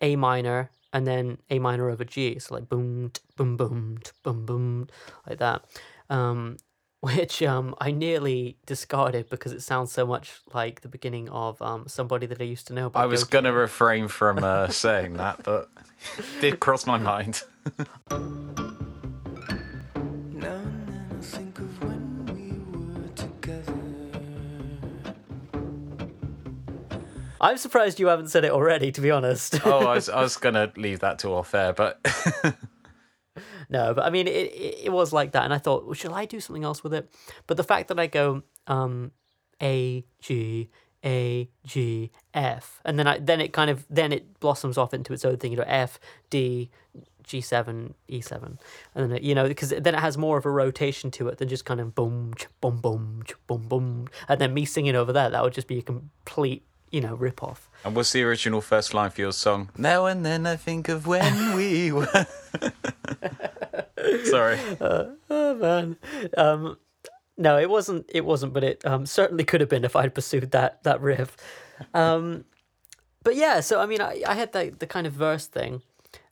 [0.00, 2.38] A minor and then A minor over G.
[2.38, 4.88] So like boom, boom, boom, boom, boom,
[5.28, 5.64] like that.
[6.10, 6.58] Um,
[7.04, 11.86] which um, I nearly discarded because it sounds so much like the beginning of um,
[11.86, 12.90] somebody that I used to know.
[12.94, 15.68] I was gonna refrain from uh, saying that, but
[16.16, 17.42] it did cross my mind.
[20.34, 23.72] Now and then I think of when we were together.
[27.40, 29.64] I'm surprised you haven't said it already, to be honest.
[29.66, 32.00] oh, I was, I was gonna leave that to off air, but
[33.68, 36.12] no, but I mean, it, it, it was like that, and I thought, well, should
[36.12, 37.10] I do something else with it?
[37.46, 39.12] But the fact that I go um,
[39.62, 40.70] A G
[41.04, 45.12] A G F, and then I then it kind of then it blossoms off into
[45.12, 45.52] its own thing.
[45.52, 45.98] You know, F
[46.30, 46.70] D
[47.22, 48.58] G seven E seven,
[48.94, 51.38] and then it, you know because then it has more of a rotation to it
[51.38, 54.94] than just kind of boom ch- boom boom ch- boom boom, and then me singing
[54.94, 57.68] over that that would just be a complete you know rip off.
[57.84, 59.70] and what's the original first line for your song?
[59.76, 62.06] Now and then I think of when we were.
[64.24, 64.58] Sorry.
[64.80, 65.96] Oh man.
[66.36, 66.78] Um
[67.36, 70.50] no, it wasn't it wasn't, but it um certainly could have been if I'd pursued
[70.52, 71.36] that that riff.
[71.92, 72.44] Um
[73.22, 75.82] but yeah, so I mean I, I had that the kind of verse thing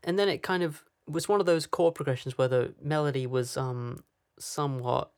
[0.04, 3.56] and then it kind of was one of those chord progressions where the melody was
[3.56, 4.04] um
[4.38, 5.10] somewhat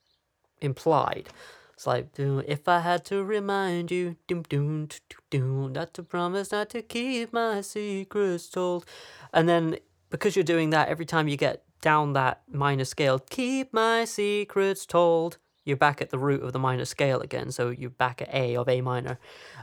[0.61, 1.29] implied.
[1.75, 4.89] It's like if I had to remind you, doom doom
[5.31, 8.87] doom, not to promise not to keep my secrets told,
[9.33, 9.79] and then
[10.11, 14.87] because you're doing that every time you get down that minor scale, keep my secrets
[14.87, 17.51] told, you're back at the root of the minor scale again.
[17.51, 19.19] So you're back at A of A minor,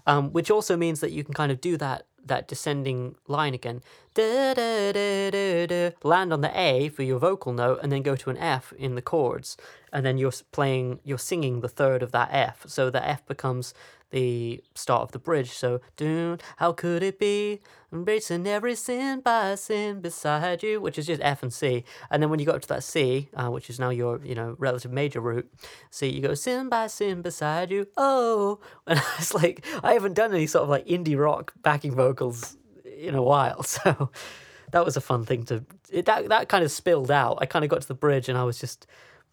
[0.06, 3.81] um, which also means that you can kind of do that that descending line again.
[6.03, 8.95] Land on the A for your vocal note, and then go to an F in
[8.95, 9.57] the chords,
[9.93, 12.65] and then you're playing, you're singing the third of that F.
[12.67, 13.73] So the F becomes
[14.12, 15.51] the start of the bridge.
[15.51, 17.62] So, dun, how could it be?
[17.93, 21.84] Embracing every sin by sin beside you, which is just F and C.
[22.10, 24.34] And then when you go up to that C, uh, which is now your, you
[24.34, 25.51] know, relative major root,
[25.89, 27.88] C, you go sin by sin beside you.
[27.97, 32.11] Oh, and it's like I haven't done any sort of like indie rock backing vocals
[32.86, 34.12] in a while, so
[34.71, 35.63] that was a fun thing to.
[35.91, 37.38] It, that that kind of spilled out.
[37.41, 38.88] I kind of got to the bridge and I was just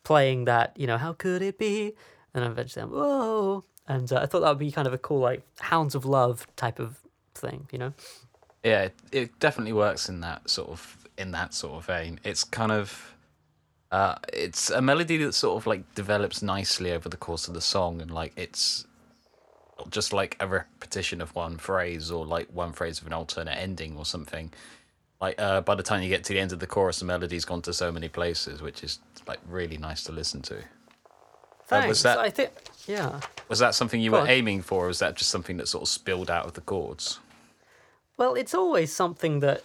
[0.05, 1.95] playing that, you know, how could it be?
[2.35, 3.65] And eventually I'm, whoa.
[3.87, 6.47] And uh, I thought that would be kind of a cool, like, Hounds of Love
[6.57, 6.99] type of
[7.35, 7.93] thing, you know?
[8.65, 12.21] Yeah, it, it definitely works in that sort of in that sort of vein.
[12.25, 13.15] It's kind of
[13.91, 17.61] uh, it's a melody that sort of like develops nicely over the course of the
[17.61, 18.87] song, and like it's
[19.91, 23.97] just like a repetition of one phrase or like one phrase of an alternate ending
[23.97, 24.53] or something.
[25.21, 27.45] Like uh, by the time you get to the end of the chorus, the melody's
[27.45, 30.63] gone to so many places, which is like really nice to listen to.
[31.67, 31.89] Thanks.
[31.89, 32.51] Was that- I think,
[32.87, 33.21] yeah.
[33.49, 34.29] Was that something you Go were on.
[34.31, 37.19] aiming for, or was that just something that sort of spilled out of the chords?
[38.17, 39.63] Well, it's always something that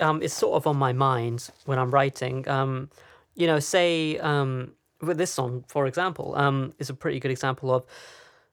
[0.00, 2.48] um, is sort of on my mind when I'm writing.
[2.48, 2.90] Um,
[3.34, 7.72] you know, say um, with this song, for example, um, is a pretty good example
[7.74, 7.84] of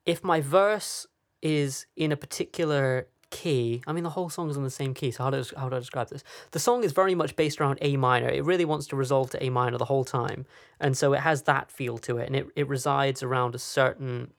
[0.07, 1.05] if my verse
[1.43, 3.83] is in a particular key.
[3.85, 5.11] I mean, the whole song is in the same key.
[5.11, 6.23] So how do I, how do I describe this?
[6.51, 8.29] The song is very much based around A minor.
[8.29, 10.45] It really wants to resolve to A minor the whole time,
[10.79, 14.31] and so it has that feel to it, and it it resides around a certain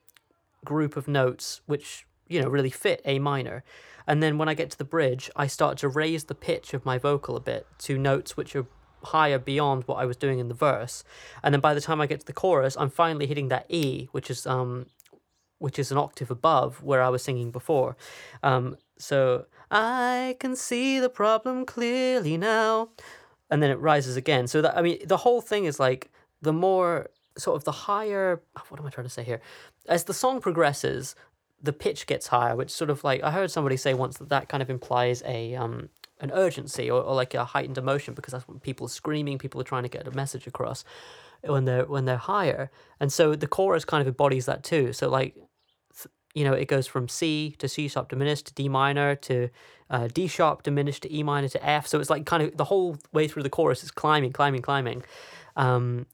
[0.64, 3.62] group of notes which you know really fit A minor.
[4.06, 6.86] And then when I get to the bridge, I start to raise the pitch of
[6.86, 8.66] my vocal a bit to notes which are
[9.04, 11.04] higher beyond what I was doing in the verse.
[11.42, 14.08] And then by the time I get to the chorus, I'm finally hitting that E,
[14.12, 14.86] which is um
[15.58, 17.96] which is an octave above where I was singing before.
[18.42, 22.90] Um, so I can see the problem clearly now,
[23.50, 24.46] and then it rises again.
[24.46, 26.10] So that I mean, the whole thing is like
[26.42, 28.40] the more sort of the higher.
[28.68, 29.40] What am I trying to say here?
[29.88, 31.14] As the song progresses,
[31.62, 34.48] the pitch gets higher, which sort of like I heard somebody say once that that
[34.48, 35.88] kind of implies a um
[36.20, 39.60] an urgency or, or like a heightened emotion because that's when people are screaming, people
[39.60, 40.84] are trying to get a message across
[41.42, 44.92] when they're when they're higher, and so the chorus kind of embodies that too.
[44.92, 45.36] So like
[46.38, 49.48] you know, it goes from C to C sharp diminished to D minor to
[49.90, 51.88] uh, D sharp diminished to E minor to F.
[51.88, 55.02] So it's like kind of the whole way through the chorus is climbing, climbing, climbing.
[55.56, 56.06] Um,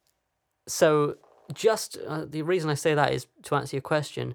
[0.67, 1.17] so
[1.53, 4.35] just uh, the reason I say that is to answer your question.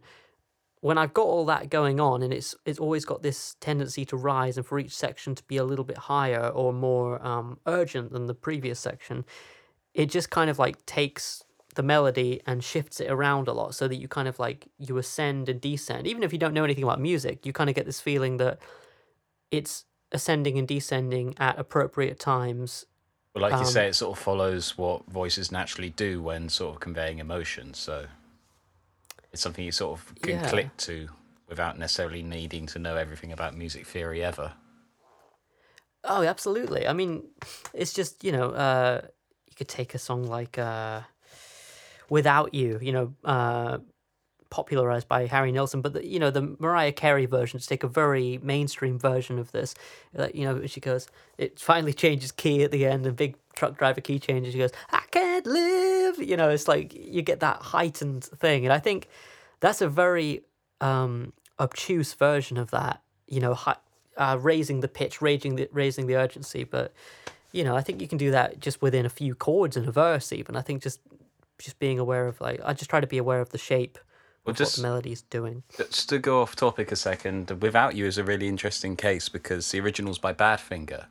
[0.81, 4.15] When I've got all that going on, and it's it's always got this tendency to
[4.15, 8.13] rise, and for each section to be a little bit higher or more um, urgent
[8.13, 9.25] than the previous section,
[9.95, 11.43] it just kind of like takes
[11.75, 14.97] the melody and shifts it around a lot so that you kind of like you
[14.97, 17.85] ascend and descend even if you don't know anything about music you kind of get
[17.85, 18.59] this feeling that
[19.51, 22.85] it's ascending and descending at appropriate times
[23.33, 26.73] But like you Um, say, it sort of follows what voices naturally do when sort
[26.75, 27.73] of conveying emotion.
[27.75, 28.07] So
[29.31, 30.49] it's something you sort of can Yeah.
[30.49, 31.09] click to
[31.47, 34.53] without necessarily needing to know everything about music theory ever.
[36.05, 37.23] oh absolutely i mean
[37.73, 39.01] it's just you know uh
[39.49, 41.01] you could take a song like uh
[42.09, 43.77] without you you know uh
[44.49, 47.87] popularized by Harry Nilsson, but the, you know the Mariah Carey version to take a
[47.87, 49.75] very mainstream version of this.
[50.13, 53.77] Like you know, she goes, it finally changes key at the end, and big truck
[53.77, 54.53] driver key changes.
[54.53, 56.19] She goes, I can't live.
[56.19, 59.07] You know, it's like you get that heightened thing, and I think
[59.59, 60.41] that's a very
[60.81, 63.01] um, obtuse version of that.
[63.27, 63.77] You know, hi-
[64.17, 66.93] uh, raising the pitch, raising the raising the urgency, but
[67.51, 69.91] you know, I think you can do that just within a few chords in a
[69.91, 70.31] verse.
[70.31, 70.99] Even I think just
[71.59, 73.97] just being aware of like I just try to be aware of the shape
[74.45, 75.63] Well, of just what the melody's doing.
[75.77, 79.69] just to go off topic a second, Without You is a really interesting case because
[79.71, 81.05] the original's by Badfinger.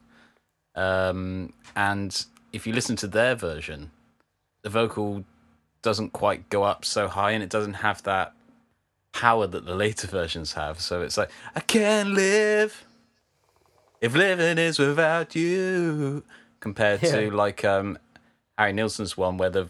[0.75, 3.91] Um, and if you listen to their version,
[4.63, 5.25] the vocal
[5.83, 8.33] doesn't quite go up so high and it doesn't have that
[9.13, 10.81] power that the later versions have.
[10.81, 12.85] So it's like, I can't live
[14.01, 16.23] if living is without you.
[16.61, 17.13] Compared Yeah.
[17.13, 17.99] to like um,
[18.57, 19.69] Harry Nilsson's one where the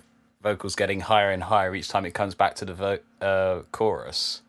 [0.49, 4.42] vocal's getting higher and higher each time it comes back to the vo- uh, chorus.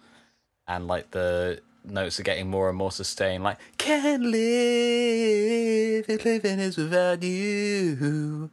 [0.67, 6.59] And like the notes are getting more and more sustained, like, can't live if living
[6.59, 8.49] is without you.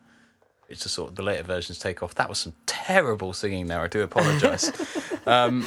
[0.68, 2.14] It's just sort of the later versions take off.
[2.16, 3.80] That was some terrible singing there.
[3.80, 4.72] I do apologize.
[5.26, 5.64] um,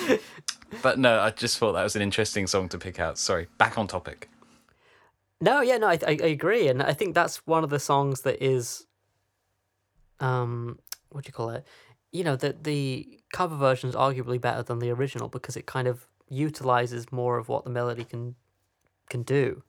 [0.82, 3.18] but no, I just thought that was an interesting song to pick out.
[3.18, 4.30] Sorry, back on topic.
[5.42, 8.22] No, yeah, no, I, I, I agree, and I think that's one of the songs
[8.22, 8.86] that is,
[10.20, 10.80] um,
[11.10, 11.66] what do you call it?
[12.12, 15.88] you know the the cover version is arguably better than the original because it kind
[15.88, 18.36] of utilizes more of what the melody can
[19.10, 19.64] can do.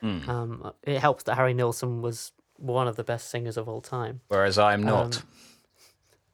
[0.00, 0.30] Hmm.
[0.30, 4.20] Um, it helps that Harry Nilsson was one of the best singers of all time.
[4.28, 5.22] Whereas I'm not.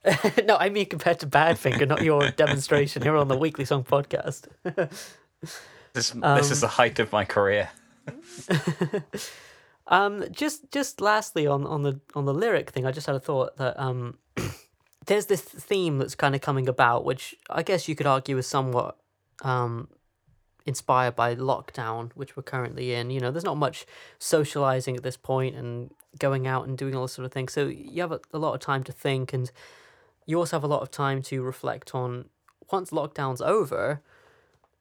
[0.47, 4.49] no, I mean compared to Badfinger, not your demonstration here on the Weekly Song Podcast.
[4.65, 5.61] this
[5.93, 7.71] this um, is the height of my career.
[9.91, 13.21] Um, just just lastly on on the on the lyric thing, I just had a
[13.21, 14.19] thought that um,
[15.07, 18.47] there's this theme that's kind of coming about, which I guess you could argue is
[18.47, 18.97] somewhat
[19.43, 19.89] um,
[20.67, 23.11] inspired by lockdown, which we're currently in.
[23.11, 23.87] You know, there's not much
[24.19, 27.49] socializing at this point and going out and doing all this sort of thing.
[27.49, 29.51] So you have a, a lot of time to think, and
[30.27, 32.27] you also have a lot of time to reflect on
[32.71, 34.03] once lockdown's over.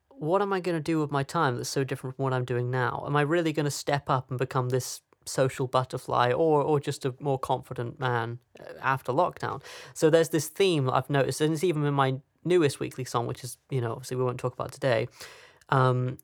[0.10, 2.44] What am I going to do with my time that's so different from what I'm
[2.44, 3.04] doing now?
[3.08, 7.06] Am I really going to step up and become this social butterfly or or just
[7.06, 9.62] a more confident man uh, after lockdown?
[9.94, 13.28] So there's this theme that I've noticed, and it's even in my newest weekly song,
[13.28, 15.08] which is, you know, obviously we won't talk about today.
[15.70, 16.18] Um,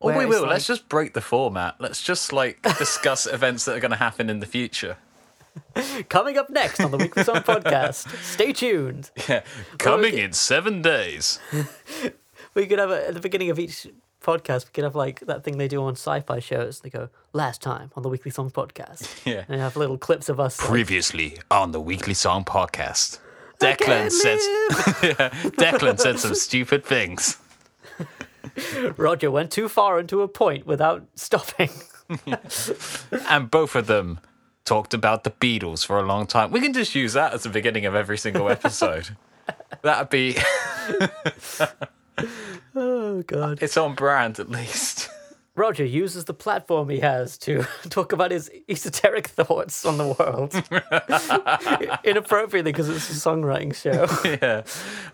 [0.00, 0.42] Or we will.
[0.42, 1.76] like- Let's just break the format.
[1.78, 4.96] Let's just like discuss events that are going to happen in the future.
[6.08, 8.08] Coming up next on the Weekly Song Podcast.
[8.22, 9.10] Stay tuned.
[9.28, 9.42] Yeah,
[9.78, 10.22] coming okay.
[10.22, 11.40] in seven days.
[12.54, 13.86] We could have a, at the beginning of each
[14.20, 16.80] podcast, we could have like that thing they do on sci-fi shows.
[16.80, 19.44] They go last time on the Weekly Song Podcast, Yeah.
[19.48, 20.58] and have little clips of us.
[20.60, 23.18] like, Previously on the Weekly Song Podcast,
[23.58, 25.32] Declan can't.
[25.56, 27.38] Declan said some stupid things.
[28.96, 31.70] Roger went too far into a point without stopping.
[33.28, 34.18] and both of them
[34.64, 36.50] talked about the Beatles for a long time.
[36.50, 39.10] We can just use that as the beginning of every single episode.
[39.82, 40.36] That'd be
[43.10, 43.58] Oh God!
[43.62, 45.08] it's on brand at least.
[45.56, 50.54] Roger uses the platform he has to talk about his esoteric thoughts on the world
[52.04, 54.06] inappropriately because it's a songwriting show.
[54.40, 54.62] yeah.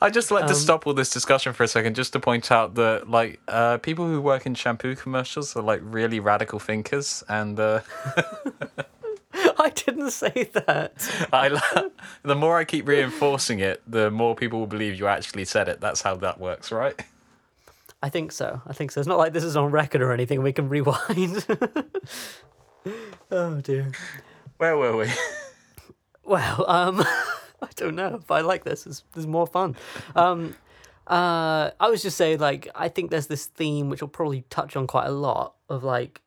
[0.00, 2.52] I just like to Um, stop all this discussion for a second just to point
[2.52, 7.24] out that like uh people who work in shampoo commercials are like really radical thinkers
[7.28, 7.80] and uh
[9.58, 10.92] I didn't say that.
[11.32, 11.58] I
[12.22, 15.80] the more I keep reinforcing it, the more people will believe you actually said it.
[15.80, 16.94] That's how that works, right?
[18.06, 18.62] I think so.
[18.64, 19.00] I think so.
[19.00, 20.40] It's not like this is on record or anything.
[20.40, 21.44] We can rewind.
[23.32, 23.90] oh dear.
[24.58, 25.08] Where were we?
[26.22, 27.00] Well, um,
[27.62, 28.86] I don't know, but I like this.
[28.86, 29.74] It's, it's more fun.
[30.14, 30.54] Um,
[31.08, 34.76] uh, I was just saying, like, I think there's this theme which will probably touch
[34.76, 36.22] on quite a lot of like,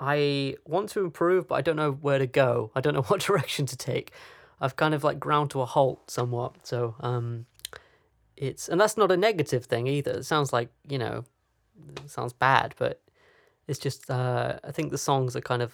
[0.00, 2.72] I want to improve, but I don't know where to go.
[2.74, 4.10] I don't know what direction to take.
[4.60, 6.66] I've kind of like ground to a halt somewhat.
[6.66, 7.46] So, um,
[8.36, 10.12] it's and that's not a negative thing either.
[10.12, 11.24] It sounds like you know,
[12.04, 13.00] it sounds bad, but
[13.66, 15.72] it's just uh, I think the songs are kind of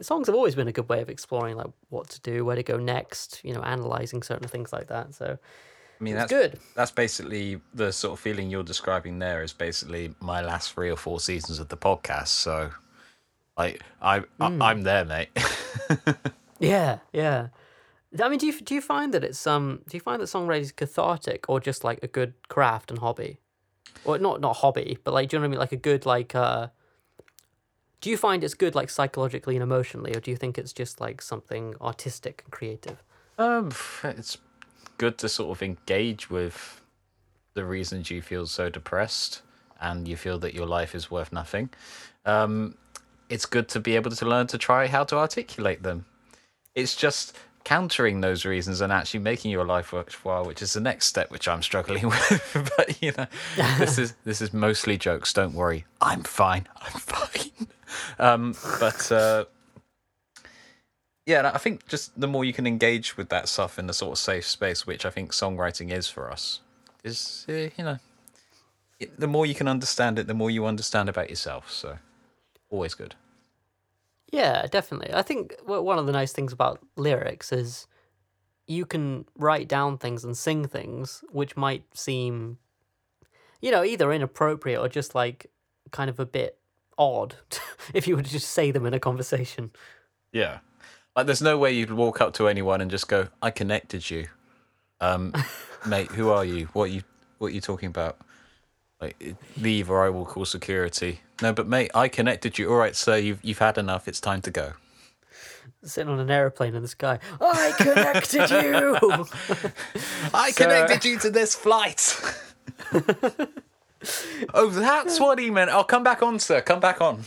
[0.00, 2.62] songs have always been a good way of exploring like what to do, where to
[2.62, 5.14] go next, you know, analyzing certain things like that.
[5.14, 5.38] So
[6.00, 6.60] I mean, that's good.
[6.76, 10.96] That's basically the sort of feeling you're describing there is basically my last three or
[10.96, 12.28] four seasons of the podcast.
[12.28, 12.70] So,
[13.56, 14.62] like, I, Hmm.
[14.62, 15.30] I I'm there, mate.
[16.60, 17.48] Yeah, yeah.
[18.22, 20.62] I mean, do you do you find that it's um do you find that songwriting
[20.62, 23.38] is cathartic or just like a good craft and hobby,
[24.04, 25.58] or not not hobby, but like do you know what I mean?
[25.60, 26.68] Like a good like uh.
[28.00, 31.00] Do you find it's good like psychologically and emotionally, or do you think it's just
[31.00, 33.02] like something artistic and creative?
[33.38, 33.72] Um,
[34.04, 34.38] it's
[34.98, 36.80] good to sort of engage with
[37.54, 39.42] the reasons you feel so depressed
[39.80, 41.70] and you feel that your life is worth nothing.
[42.24, 42.76] Um,
[43.28, 46.04] it's good to be able to learn to try how to articulate them.
[46.74, 51.06] It's just countering those reasons and actually making your life worthwhile, which is the next
[51.06, 52.72] step, which I'm struggling with.
[52.76, 53.26] but you know,
[53.78, 55.32] this is this is mostly jokes.
[55.32, 56.66] Don't worry, I'm fine.
[56.80, 57.68] I'm fine.
[58.18, 59.12] Um, but.
[59.12, 59.44] Uh,
[61.26, 63.92] yeah, and I think just the more you can engage with that stuff in the
[63.92, 66.60] sort of safe space, which I think songwriting is for us,
[67.04, 67.98] is uh, you know,
[68.98, 71.70] it, the more you can understand it, the more you understand about yourself.
[71.70, 71.98] So,
[72.70, 73.14] always good.
[74.30, 75.14] Yeah, definitely.
[75.14, 77.86] I think w- one of the nice things about lyrics is
[78.66, 82.58] you can write down things and sing things which might seem,
[83.62, 85.50] you know, either inappropriate or just like
[85.90, 86.58] kind of a bit
[86.98, 87.36] odd
[87.94, 89.70] if you were to just say them in a conversation.
[90.32, 90.58] Yeah,
[91.16, 94.26] like there's no way you'd walk up to anyone and just go, "I connected you,
[95.00, 95.32] um,
[95.86, 96.10] mate.
[96.10, 96.66] Who are you?
[96.74, 97.02] What are you
[97.38, 98.18] what are you talking about?"
[99.00, 101.20] Like, leave or I will call security.
[101.40, 102.70] No, but mate, I connected you.
[102.70, 104.08] All right, sir, you've you've had enough.
[104.08, 104.72] It's time to go.
[105.84, 107.20] Sitting on an aeroplane in the sky.
[107.40, 108.96] I connected you!
[110.34, 110.64] I Sir.
[110.64, 112.20] connected you to this flight.
[114.54, 115.70] oh, that's what he meant.
[115.70, 116.60] Oh, come back on, sir.
[116.60, 117.22] Come back on.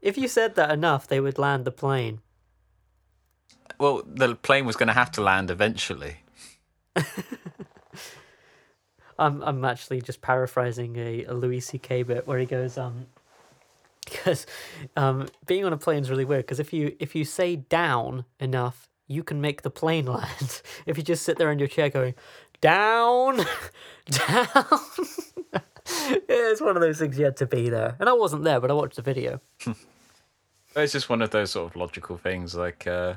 [0.00, 2.20] if you said that enough, they would land the plane.
[3.80, 6.18] Well, the plane was going to have to land eventually.
[9.18, 12.04] I'm I'm actually just paraphrasing a, a Louis C.K.
[12.04, 13.06] bit where he goes, um,
[14.04, 14.46] because
[14.96, 16.44] um, being on a plane is really weird.
[16.44, 20.62] Because if you if you say down enough, you can make the plane land.
[20.86, 22.14] if you just sit there in your chair going
[22.60, 23.36] down,
[24.10, 24.80] down.
[25.52, 25.60] yeah,
[26.28, 28.70] it's one of those things you had to be there, and I wasn't there, but
[28.70, 29.40] I watched the video.
[30.76, 32.54] It's just one of those sort of logical things.
[32.54, 33.14] Like uh,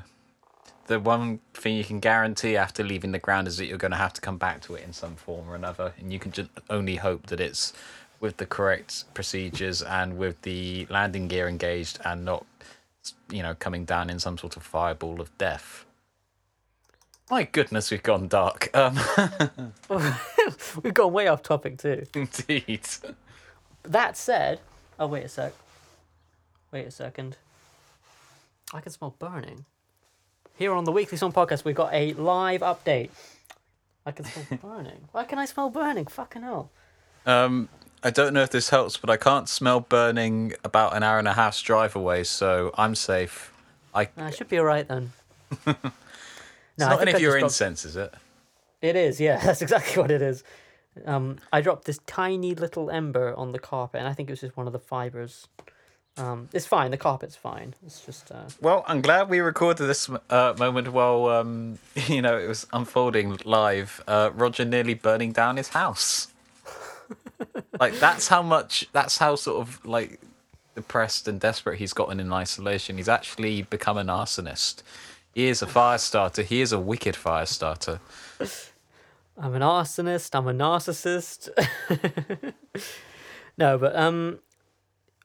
[0.86, 3.96] the one thing you can guarantee after leaving the ground is that you're going to
[3.96, 6.50] have to come back to it in some form or another, and you can just
[6.70, 7.72] only hope that it's
[8.20, 12.46] with the correct procedures and with the landing gear engaged and not,
[13.30, 15.84] you know, coming down in some sort of fireball of death.
[17.30, 18.68] My goodness, we've gone dark.
[18.76, 18.98] Um,
[20.82, 22.04] We've gone way off topic too.
[22.14, 22.82] indeed.
[23.84, 24.60] That said,
[24.98, 25.52] oh wait a sec.
[26.70, 27.36] Wait a second.
[28.72, 29.64] I can smell burning.
[30.56, 33.10] Here on the Weekly Song Podcast, we've got a live update.
[34.04, 35.08] I can smell burning.
[35.12, 36.06] Why can I smell burning?
[36.06, 36.70] Fucking hell.
[37.26, 37.68] Um,
[38.02, 41.26] I don't know if this helps, but I can't smell burning about an hour and
[41.28, 43.52] a half's drive away, so I'm safe.
[43.94, 44.08] I.
[44.16, 45.12] I should be alright then.
[45.66, 48.12] no, It's not any of your incense, is it?
[48.80, 49.36] It is, yeah.
[49.44, 50.44] That's exactly what it is.
[51.06, 54.40] Um, I dropped this tiny little ember on the carpet, and I think it was
[54.40, 55.48] just one of the fibers.
[56.18, 56.90] Um, it's fine.
[56.90, 57.74] The carpet's fine.
[57.86, 62.38] It's just uh, Well, I'm glad we recorded this uh, moment while um, you know
[62.38, 64.02] it was unfolding live.
[64.06, 66.28] Uh, Roger nearly burning down his house.
[67.80, 68.88] like that's how much.
[68.92, 70.20] That's how sort of like
[70.74, 72.96] depressed and desperate he's gotten in isolation.
[72.96, 74.82] He's actually become an arsonist.
[75.34, 76.42] He is a fire starter.
[76.42, 78.00] He is a wicked fire starter.
[79.38, 80.34] I'm an arsonist.
[80.34, 81.48] I'm a narcissist.
[83.58, 84.40] no, but um,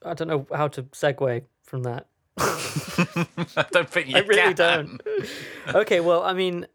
[0.07, 2.07] I don't know how to segue from that.
[2.37, 4.55] I don't think you I really can.
[4.55, 5.01] don't.
[5.75, 6.67] okay, well, I mean,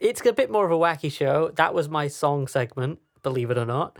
[0.00, 1.50] it's a bit more of a wacky show.
[1.56, 3.98] That was my song segment, believe it or not.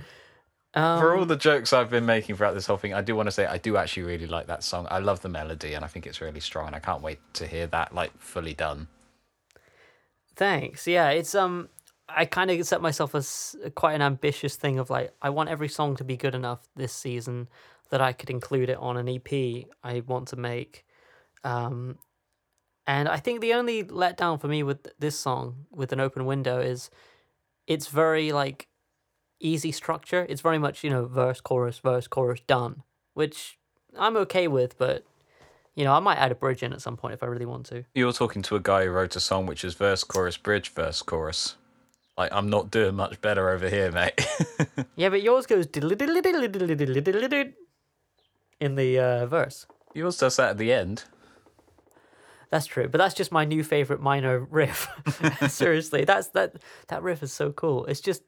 [0.74, 3.26] Um, For all the jokes I've been making throughout this whole thing, I do want
[3.26, 4.86] to say I do actually really like that song.
[4.90, 7.46] I love the melody and I think it's really strong and I can't wait to
[7.46, 8.88] hear that like fully done.
[10.34, 10.86] Thanks.
[10.86, 11.68] Yeah, it's um,
[12.08, 15.68] I kind of set myself as quite an ambitious thing of like I want every
[15.68, 17.48] song to be good enough this season
[17.92, 20.86] that I could include it on an EP I want to make.
[21.44, 21.98] Um,
[22.86, 26.58] and I think the only letdown for me with this song with an open window
[26.58, 26.90] is
[27.66, 28.66] it's very like
[29.40, 30.26] easy structure.
[30.26, 32.82] It's very much you know verse chorus verse chorus done,
[33.12, 33.58] which
[33.96, 35.04] I'm okay with, but
[35.74, 37.66] you know I might add a bridge in at some point if I really want
[37.66, 37.84] to.
[37.94, 41.02] You're talking to a guy who wrote a song which is verse, chorus, bridge, verse,
[41.02, 41.56] chorus.
[42.16, 44.18] Like I'm not doing much better over here, mate.
[44.94, 45.66] Yeah, but yours goes
[48.62, 49.66] in the uh, verse.
[49.94, 51.04] Yours does that at the end.
[52.50, 54.86] That's true, but that's just my new favorite minor riff.
[55.48, 56.56] Seriously, that's that
[56.88, 57.86] that riff is so cool.
[57.86, 58.22] It's just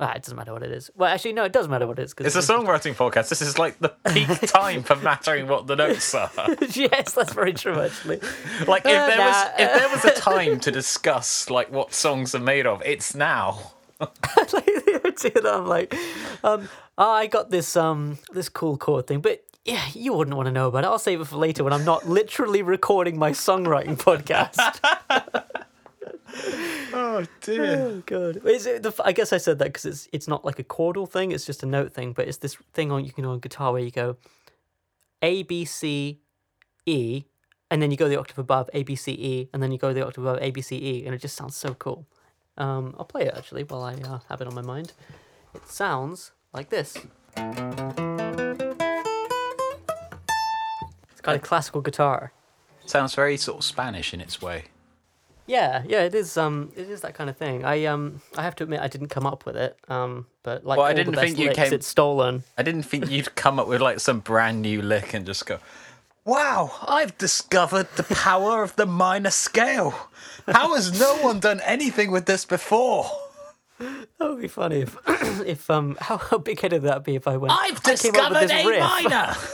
[0.00, 0.90] ah, it doesn't matter what it is.
[0.94, 2.14] Well, actually, no, it does matter what it is.
[2.14, 3.30] Cause It's a songwriting podcast.
[3.30, 6.30] This is like the peak time for mattering what the notes are.
[6.72, 7.80] yes, that's very true.
[7.80, 8.20] Actually,
[8.66, 9.50] Like if Uh, there was nah.
[9.64, 13.72] if there was a time to discuss like what songs are made of, it's now.
[14.00, 14.10] like
[14.64, 15.92] the idea that I'm like,
[16.44, 20.46] um, oh, I got this um this cool chord thing, but yeah, you wouldn't want
[20.46, 20.86] to know about it.
[20.86, 24.80] I'll save it for later when I'm not literally recording my songwriting podcast.
[26.92, 27.76] Oh dear.
[27.78, 28.46] Oh god!
[28.46, 28.92] Is it the?
[29.04, 31.32] I guess I said that because it's it's not like a chordal thing.
[31.32, 32.12] It's just a note thing.
[32.12, 34.16] But it's this thing on you can do on guitar where you go
[35.22, 36.20] A B C
[36.86, 37.24] E,
[37.70, 39.92] and then you go the octave above A B C E, and then you go
[39.92, 42.06] the octave above A B C E, and it just sounds so cool.
[42.56, 44.92] Um, I'll play it actually while I uh, have it on my mind.
[45.54, 46.96] It sounds like this.
[51.36, 52.32] A classical guitar.
[52.86, 54.64] Sounds very sort of Spanish in its way.
[55.46, 56.36] Yeah, yeah, it is.
[56.36, 57.64] Um, it is that kind of thing.
[57.64, 59.78] I um, I have to admit, I didn't come up with it.
[59.88, 62.44] Um, but like Well, I didn't think you licks, came- it's stolen.
[62.58, 65.58] I didn't think you'd come up with like some brand new lick and just go,
[66.26, 69.94] Wow, I've discovered the power of the minor scale.
[70.46, 73.10] How has no one done anything with this before?
[73.78, 74.96] That would be funny if,
[75.46, 77.52] if um, how, how big headed that be if I went?
[77.54, 78.80] I've I came up with discovered A riff.
[78.80, 79.34] minor.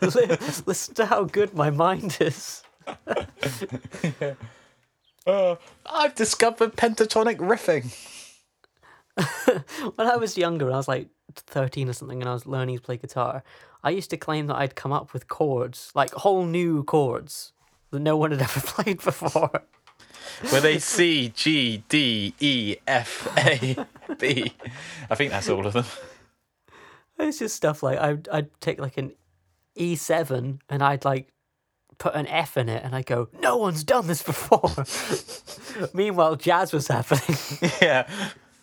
[0.00, 2.62] Listen to how good my mind is.
[5.26, 7.92] Uh, I've discovered pentatonic riffing.
[9.96, 12.82] When I was younger, I was like thirteen or something, and I was learning to
[12.82, 13.42] play guitar.
[13.84, 17.52] I used to claim that I'd come up with chords, like whole new chords
[17.90, 19.62] that no one had ever played before.
[20.50, 23.84] Were they C, G, D, E, F, A,
[24.18, 24.54] B?
[25.10, 25.84] I think that's all of them.
[27.18, 29.12] It's just stuff like I'd I'd take like an
[29.78, 31.32] E seven and I'd like
[31.98, 34.72] put an F in it, and I go, no one's done this before.
[35.94, 37.36] Meanwhile, jazz was happening.
[37.82, 38.08] yeah.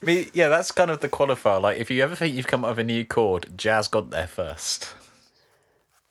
[0.01, 1.61] Me, yeah, that's kind of the qualifier.
[1.61, 4.27] Like, if you ever think you've come up with a new chord, jazz got there
[4.27, 4.93] first,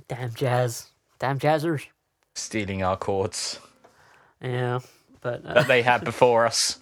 [0.08, 0.88] Damn jazz.
[1.18, 1.86] Damn jazzers.
[2.34, 3.58] stealing our chords
[4.42, 4.80] Yeah,
[5.22, 6.78] but uh, that they had before us.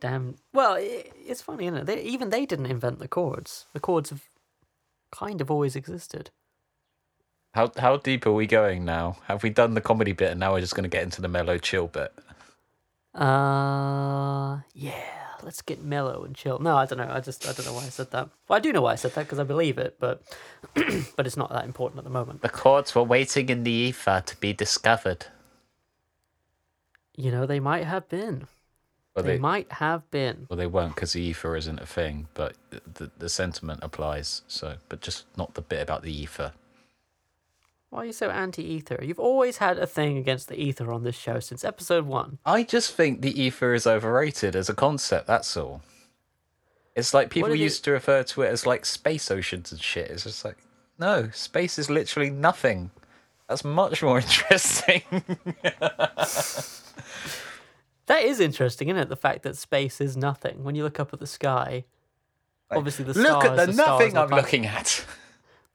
[0.00, 0.36] damn.
[0.52, 1.86] Well, i it's funny, isn't it?
[1.86, 3.66] They, even they didn't invent the chords.
[3.74, 4.22] The chords have
[5.12, 6.30] kind of always existed.
[7.54, 9.16] How how deep are we going now?
[9.28, 11.28] Have we done the comedy bit, and now we're just going to get into the
[11.28, 12.12] mellow chill bit?
[13.14, 15.00] Uh, yeah.
[15.42, 16.58] Let's get mellow and chill.
[16.58, 17.08] No, I don't know.
[17.08, 18.30] I just I don't know why I said that.
[18.48, 20.22] Well, I do know why I said that because I believe it, but
[21.16, 22.40] but it's not that important at the moment.
[22.42, 25.26] The chords were waiting in the ether to be discovered.
[27.16, 28.48] You know, they might have been.
[29.14, 30.46] Well, They they, might have been.
[30.48, 34.42] well, they weren't because the ether isn't a thing, but the, the the sentiment applies.
[34.48, 36.52] So, but just not the bit about the ether.
[37.94, 38.98] Why are you so anti-ether?
[39.04, 42.38] You've always had a thing against the ether on this show since episode one.
[42.44, 45.28] I just think the ether is overrated as a concept.
[45.28, 45.80] That's all.
[46.96, 50.10] It's like people it- used to refer to it as like space oceans and shit.
[50.10, 50.56] It's just like,
[50.98, 52.90] no, space is literally nothing.
[53.48, 55.02] That's much more interesting.
[58.06, 59.08] That is interesting, isn't it?
[59.08, 60.64] The fact that space is nothing.
[60.64, 61.84] When you look up at the sky,
[62.72, 63.28] obviously the stars.
[63.28, 65.04] Look at the, stars nothing I'm looking at.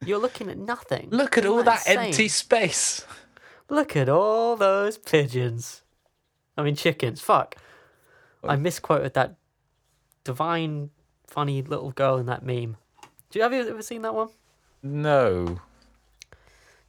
[0.06, 1.10] You're looking at nothing.
[1.12, 1.98] Look at Isn't all that insane?
[1.98, 3.06] empty space.
[3.70, 5.82] Look at all those pigeons.
[6.58, 7.22] I mean chickens.
[7.22, 7.56] Fuck.
[8.44, 9.36] I misquoted that
[10.24, 10.92] divine,
[11.28, 12.78] funny little girl in that meme.
[13.30, 14.30] Do you have you ever seen that one?
[14.82, 15.60] No.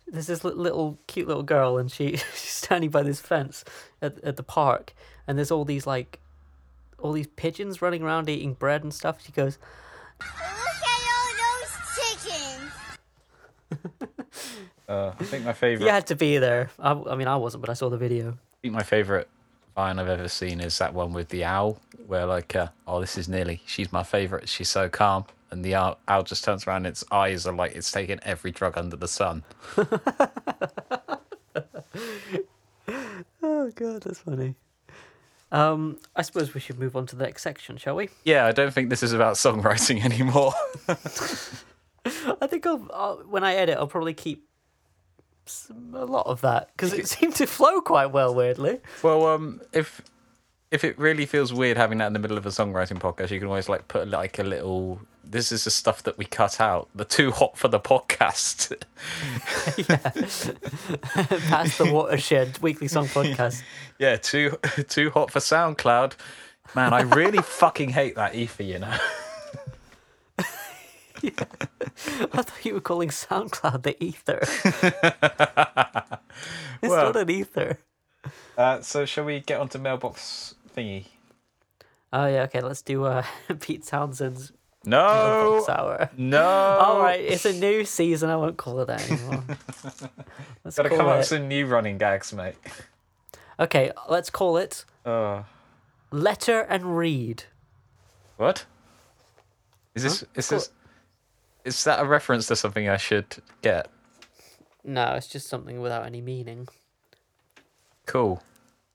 [0.06, 3.64] there's this little cute little girl and she she's standing by this fence
[4.00, 4.94] at, at the park
[5.26, 6.20] and there's all these like
[6.98, 9.58] all these pigeons running around eating bread and stuff she goes
[14.88, 15.84] Uh, I think my favorite.
[15.86, 18.30] you had to be there I, I mean i wasn't but i saw the video
[18.30, 19.28] I think my favorite
[19.76, 23.16] vine I've ever seen is that one with the owl, where like, uh, oh, this
[23.16, 23.62] is nearly.
[23.66, 24.48] She's my favorite.
[24.48, 26.84] She's so calm, and the owl, owl just turns around.
[26.86, 29.44] Its eyes are like it's taken every drug under the sun.
[33.42, 34.54] oh god that's funny
[35.52, 38.52] um i suppose we should move on to the next section shall we Yeah, I
[38.52, 40.52] don't think this is about songwriting anymore.
[42.40, 44.48] i think I'll, I'll when i edit i'll probably keep
[45.46, 49.60] some, a lot of that because it seemed to flow quite well weirdly well, um,
[49.72, 50.02] if
[50.70, 53.40] if it really feels weird having that in the middle of a songwriting podcast, you
[53.40, 55.00] can always like put like a little.
[55.24, 56.88] This is the stuff that we cut out.
[56.94, 58.72] The too hot for the podcast.
[59.88, 63.62] yeah, past the watershed weekly song podcast
[64.00, 66.14] yeah, too too hot for SoundCloud.
[66.74, 68.62] Man, I really fucking hate that ether.
[68.62, 68.96] You know.
[72.32, 74.40] I thought you were calling SoundCloud the ether.
[76.82, 77.78] it's Well- not an ether.
[78.56, 81.06] Uh, so shall we get onto mailbox thingy?
[82.12, 82.60] Oh yeah, okay.
[82.60, 83.22] Let's do uh,
[83.60, 84.52] Pete Townshend's
[84.84, 86.10] No, Hour.
[86.16, 86.42] no.
[86.44, 88.28] All right, it's a new season.
[88.30, 89.44] I won't call it that anymore.
[90.64, 91.18] let's Gotta call come up it.
[91.18, 92.56] with some new running gags, mate.
[93.58, 95.44] Okay, let's call it Uh,
[96.10, 97.44] Letter and Read.
[98.36, 98.66] what?
[99.94, 100.24] Is this?
[100.34, 100.70] Is this?
[101.64, 103.88] Is that a reference to something I should get?
[104.84, 106.68] No, it's just something without any meaning.
[108.06, 108.42] Cool.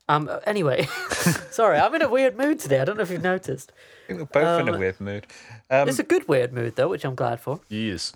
[0.08, 0.30] Um.
[0.46, 0.84] Anyway,
[1.52, 2.80] sorry, I'm in a weird mood today.
[2.80, 3.72] I don't know if you've noticed.
[4.04, 5.26] I think we're both in Um, a weird mood.
[5.70, 7.60] Um, It's a good weird mood though, which I'm glad for.
[7.70, 8.14] Yes.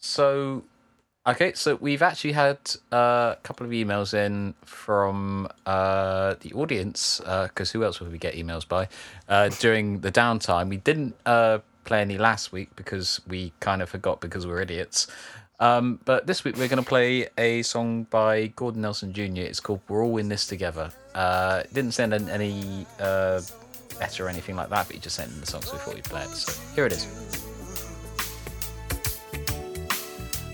[0.00, 0.62] So,
[1.26, 2.58] okay, so we've actually had
[2.92, 8.16] uh, a couple of emails in from uh, the audience, because who else would we
[8.18, 8.88] get emails by?
[9.28, 10.68] Uh, during the downtime.
[10.70, 11.58] We didn't uh,
[11.88, 15.06] play any last week because we kind of forgot because we're idiots.
[15.58, 19.42] Um, but this week we're going to play a song by Gordon Nelson Jr.
[19.48, 20.92] It's called We're All in This Together.
[21.14, 23.40] Uh, didn't send in any uh,
[23.98, 25.94] letter or anything like that, but he just sent in the song, so we thought
[25.94, 26.28] we'd play it.
[26.28, 27.06] So here it is.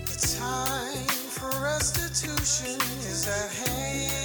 [0.05, 4.24] The time for restitution is at hand.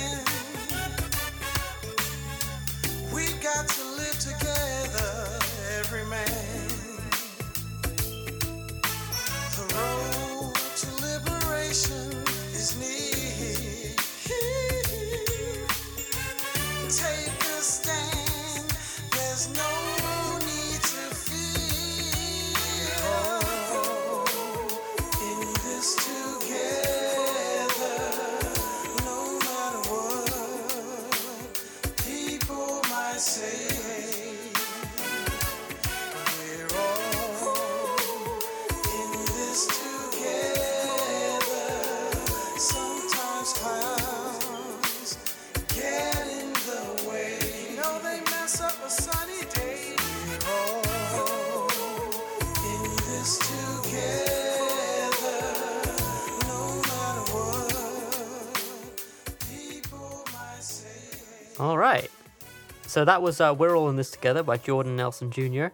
[62.90, 65.66] So that was uh, We're All in This Together by Jordan Nelson Jr.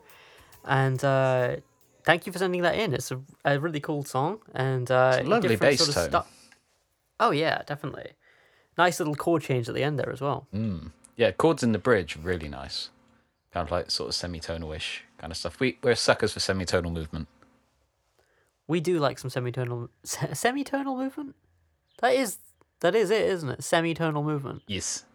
[0.67, 1.57] And uh,
[2.05, 2.93] thank you for sending that in.
[2.93, 4.41] It's a, a really cool song.
[4.55, 6.25] And uh, lovely bass tone.
[7.19, 8.11] oh, yeah, definitely.
[8.77, 10.47] Nice little chord change at the end there as well.
[11.17, 12.91] Yeah, chords in the bridge, really nice.
[13.51, 15.59] Kind of like sort of semitonal-ish kind of stuff.
[15.59, 17.29] We we're suckers for semitonal movement.
[18.67, 21.35] We do like some semitonal se- semitonal movement.
[22.03, 22.37] That is
[22.81, 23.61] that is it, isn't it?
[23.61, 24.61] Semitonal movement.
[24.67, 25.07] Yes.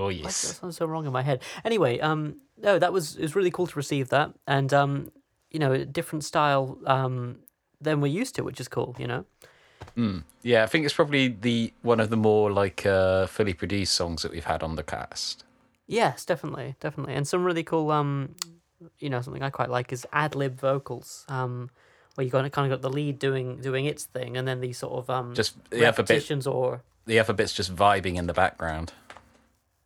[0.00, 0.58] Oh does that yes.
[0.58, 1.42] sound so wrong in my head?
[1.64, 5.12] Anyway, um, no, that was it was really cool to receive that, and um,
[5.50, 7.40] you know, a different style um
[7.80, 8.96] than we're used to, which is cool.
[8.98, 9.24] You know.
[10.42, 14.22] Yeah, I think it's probably the one of the more like uh, fully produced songs
[14.22, 15.44] that we've had on the cast.
[15.86, 17.90] Yes, definitely, definitely, and some really cool.
[17.90, 18.34] Um,
[18.98, 21.26] you know, something I quite like is ad lib vocals.
[21.28, 21.70] Um,
[22.14, 24.78] where you got kind of got the lead doing doing its thing, and then these
[24.78, 28.92] sort of um Just the repetitions or the other bit's just vibing in the background.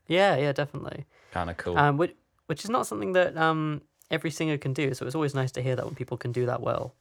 [0.07, 1.05] Yeah, yeah, definitely.
[1.33, 1.77] Kind of cool.
[1.79, 2.15] Um, which
[2.47, 4.95] which is not something that um every singer can do.
[4.95, 6.95] So it's always nice to hear that when people can do that well.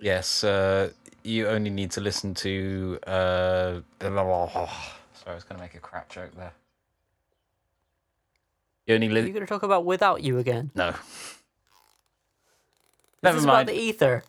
[0.00, 0.90] yes, uh,
[1.22, 2.98] you only need to listen to.
[3.06, 6.52] Uh, sorry, I was going to make a crap joke there.
[8.86, 10.70] You only Are you going to talk about "Without You" again?
[10.74, 10.94] no,
[13.22, 13.68] Never mind.
[13.68, 14.22] About the ether.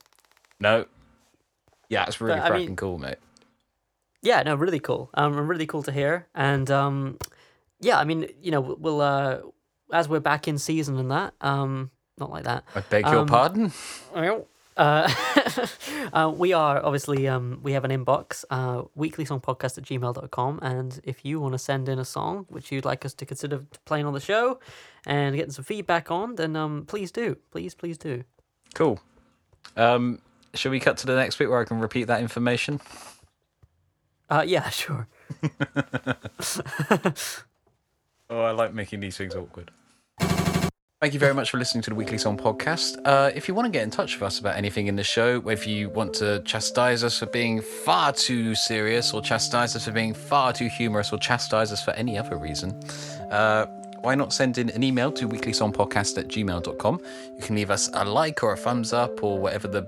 [0.60, 0.86] no.
[1.90, 3.18] Yeah, it's really But, I mean- cool, mate.
[4.22, 5.10] Yeah, no, really cool.
[5.14, 6.28] Um, really cool to hear.
[6.36, 7.18] And um,
[7.80, 9.40] yeah, I mean, you know, we'll uh,
[9.92, 11.34] as we're back in season and that.
[11.42, 12.64] Um, not like that.
[12.76, 13.72] I beg your Um, pardon.
[14.78, 15.12] Uh,
[16.14, 21.26] uh, we are obviously um, we have an inbox uh, podcast at gmail.com and if
[21.26, 24.14] you want to send in a song which you'd like us to consider playing on
[24.14, 24.60] the show
[25.08, 28.24] and getting some feedback on then um, please do please please do
[28.76, 29.00] Cool.
[29.76, 30.20] Um,
[30.54, 32.80] shall we cut to the next bit where I can repeat that information?
[34.30, 35.08] uh, yeah sure
[38.30, 39.72] Oh, I like making these things awkward.
[41.00, 43.00] Thank you very much for listening to the Weekly Song Podcast.
[43.06, 45.48] Uh, if you want to get in touch with us about anything in the show,
[45.48, 49.92] if you want to chastise us for being far too serious, or chastise us for
[49.92, 52.72] being far too humorous, or chastise us for any other reason,
[53.30, 53.68] uh,
[54.02, 57.02] why not send in an email to weeklysongpodcast at gmail.com?
[57.36, 59.84] You can leave us a like or a thumbs up or whatever the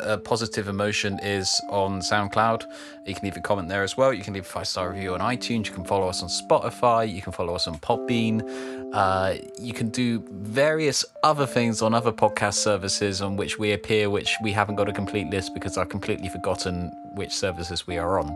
[0.00, 2.64] uh, positive emotion is on SoundCloud.
[3.06, 4.12] You can leave a comment there as well.
[4.12, 5.66] You can leave a five star review on iTunes.
[5.66, 7.12] You can follow us on Spotify.
[7.12, 8.90] You can follow us on Podbean.
[8.92, 14.08] Uh, you can do various other things on other podcast services on which we appear,
[14.10, 18.18] which we haven't got a complete list because I've completely forgotten which services we are
[18.18, 18.30] on.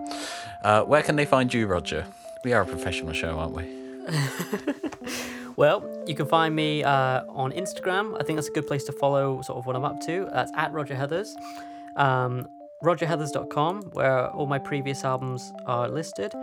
[0.62, 2.07] Uh, where can they find you, Roger?
[2.44, 3.82] We are a professional show, aren't we?
[5.57, 8.14] well you can find me uh, on instagram.
[8.20, 10.28] I think that's a good place to follow sort of what i'm up to.
[10.32, 11.28] That's at roger heathers.
[11.96, 12.46] Um,
[12.82, 16.34] rogerheathers.com where all my previous albums are listed.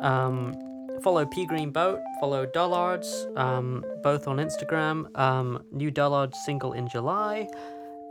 [0.00, 0.54] Um,
[1.02, 5.16] follow p green boat follow dullards um, both on instagram.
[5.18, 7.48] Um, new dullards single in july.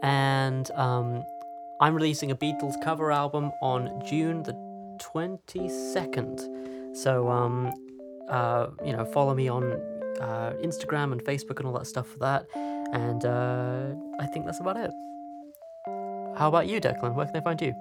[0.02, 1.24] And um,
[1.82, 4.54] i'm releasing a beatles cover album on june the
[5.02, 7.74] 22nd so um,
[8.30, 9.82] uh, you know, follow me on
[10.20, 12.46] uh, Instagram and Facebook and all that stuff for that.
[12.94, 13.88] And uh,
[14.20, 14.92] I think that's about it.
[16.38, 17.16] How about you, Declan?
[17.16, 17.74] Where can they find you?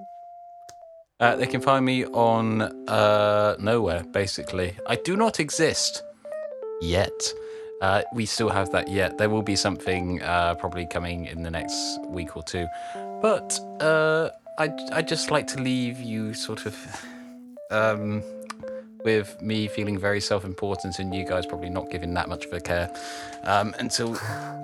[1.20, 4.76] Uh, they can find me on uh, nowhere, basically.
[4.86, 6.02] I do not exist
[6.80, 7.32] yet.
[7.80, 9.18] Uh, we still have that yet.
[9.18, 12.66] There will be something uh, probably coming in the next week or two.
[13.20, 16.76] But uh, I, I just like to leave you sort of
[17.70, 18.22] um,
[19.04, 22.52] with me feeling very self important and you guys probably not giving that much of
[22.52, 22.90] a care
[23.44, 24.12] um, until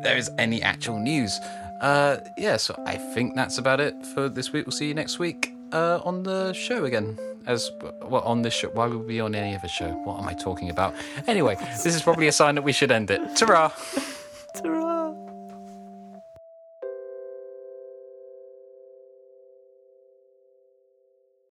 [0.03, 1.39] there is any actual news.
[1.81, 4.67] Uh, yeah, so I think that's about it for this week.
[4.67, 7.19] We'll see you next week uh, on the show again.
[7.47, 7.71] As
[8.03, 9.89] well, on this show, why would we be on any other show?
[10.05, 10.95] What am I talking about?
[11.27, 13.23] Anyway, this is probably a sign that we should end it.
[13.37, 13.73] Ta-ra!
[14.55, 15.08] Ta-ra!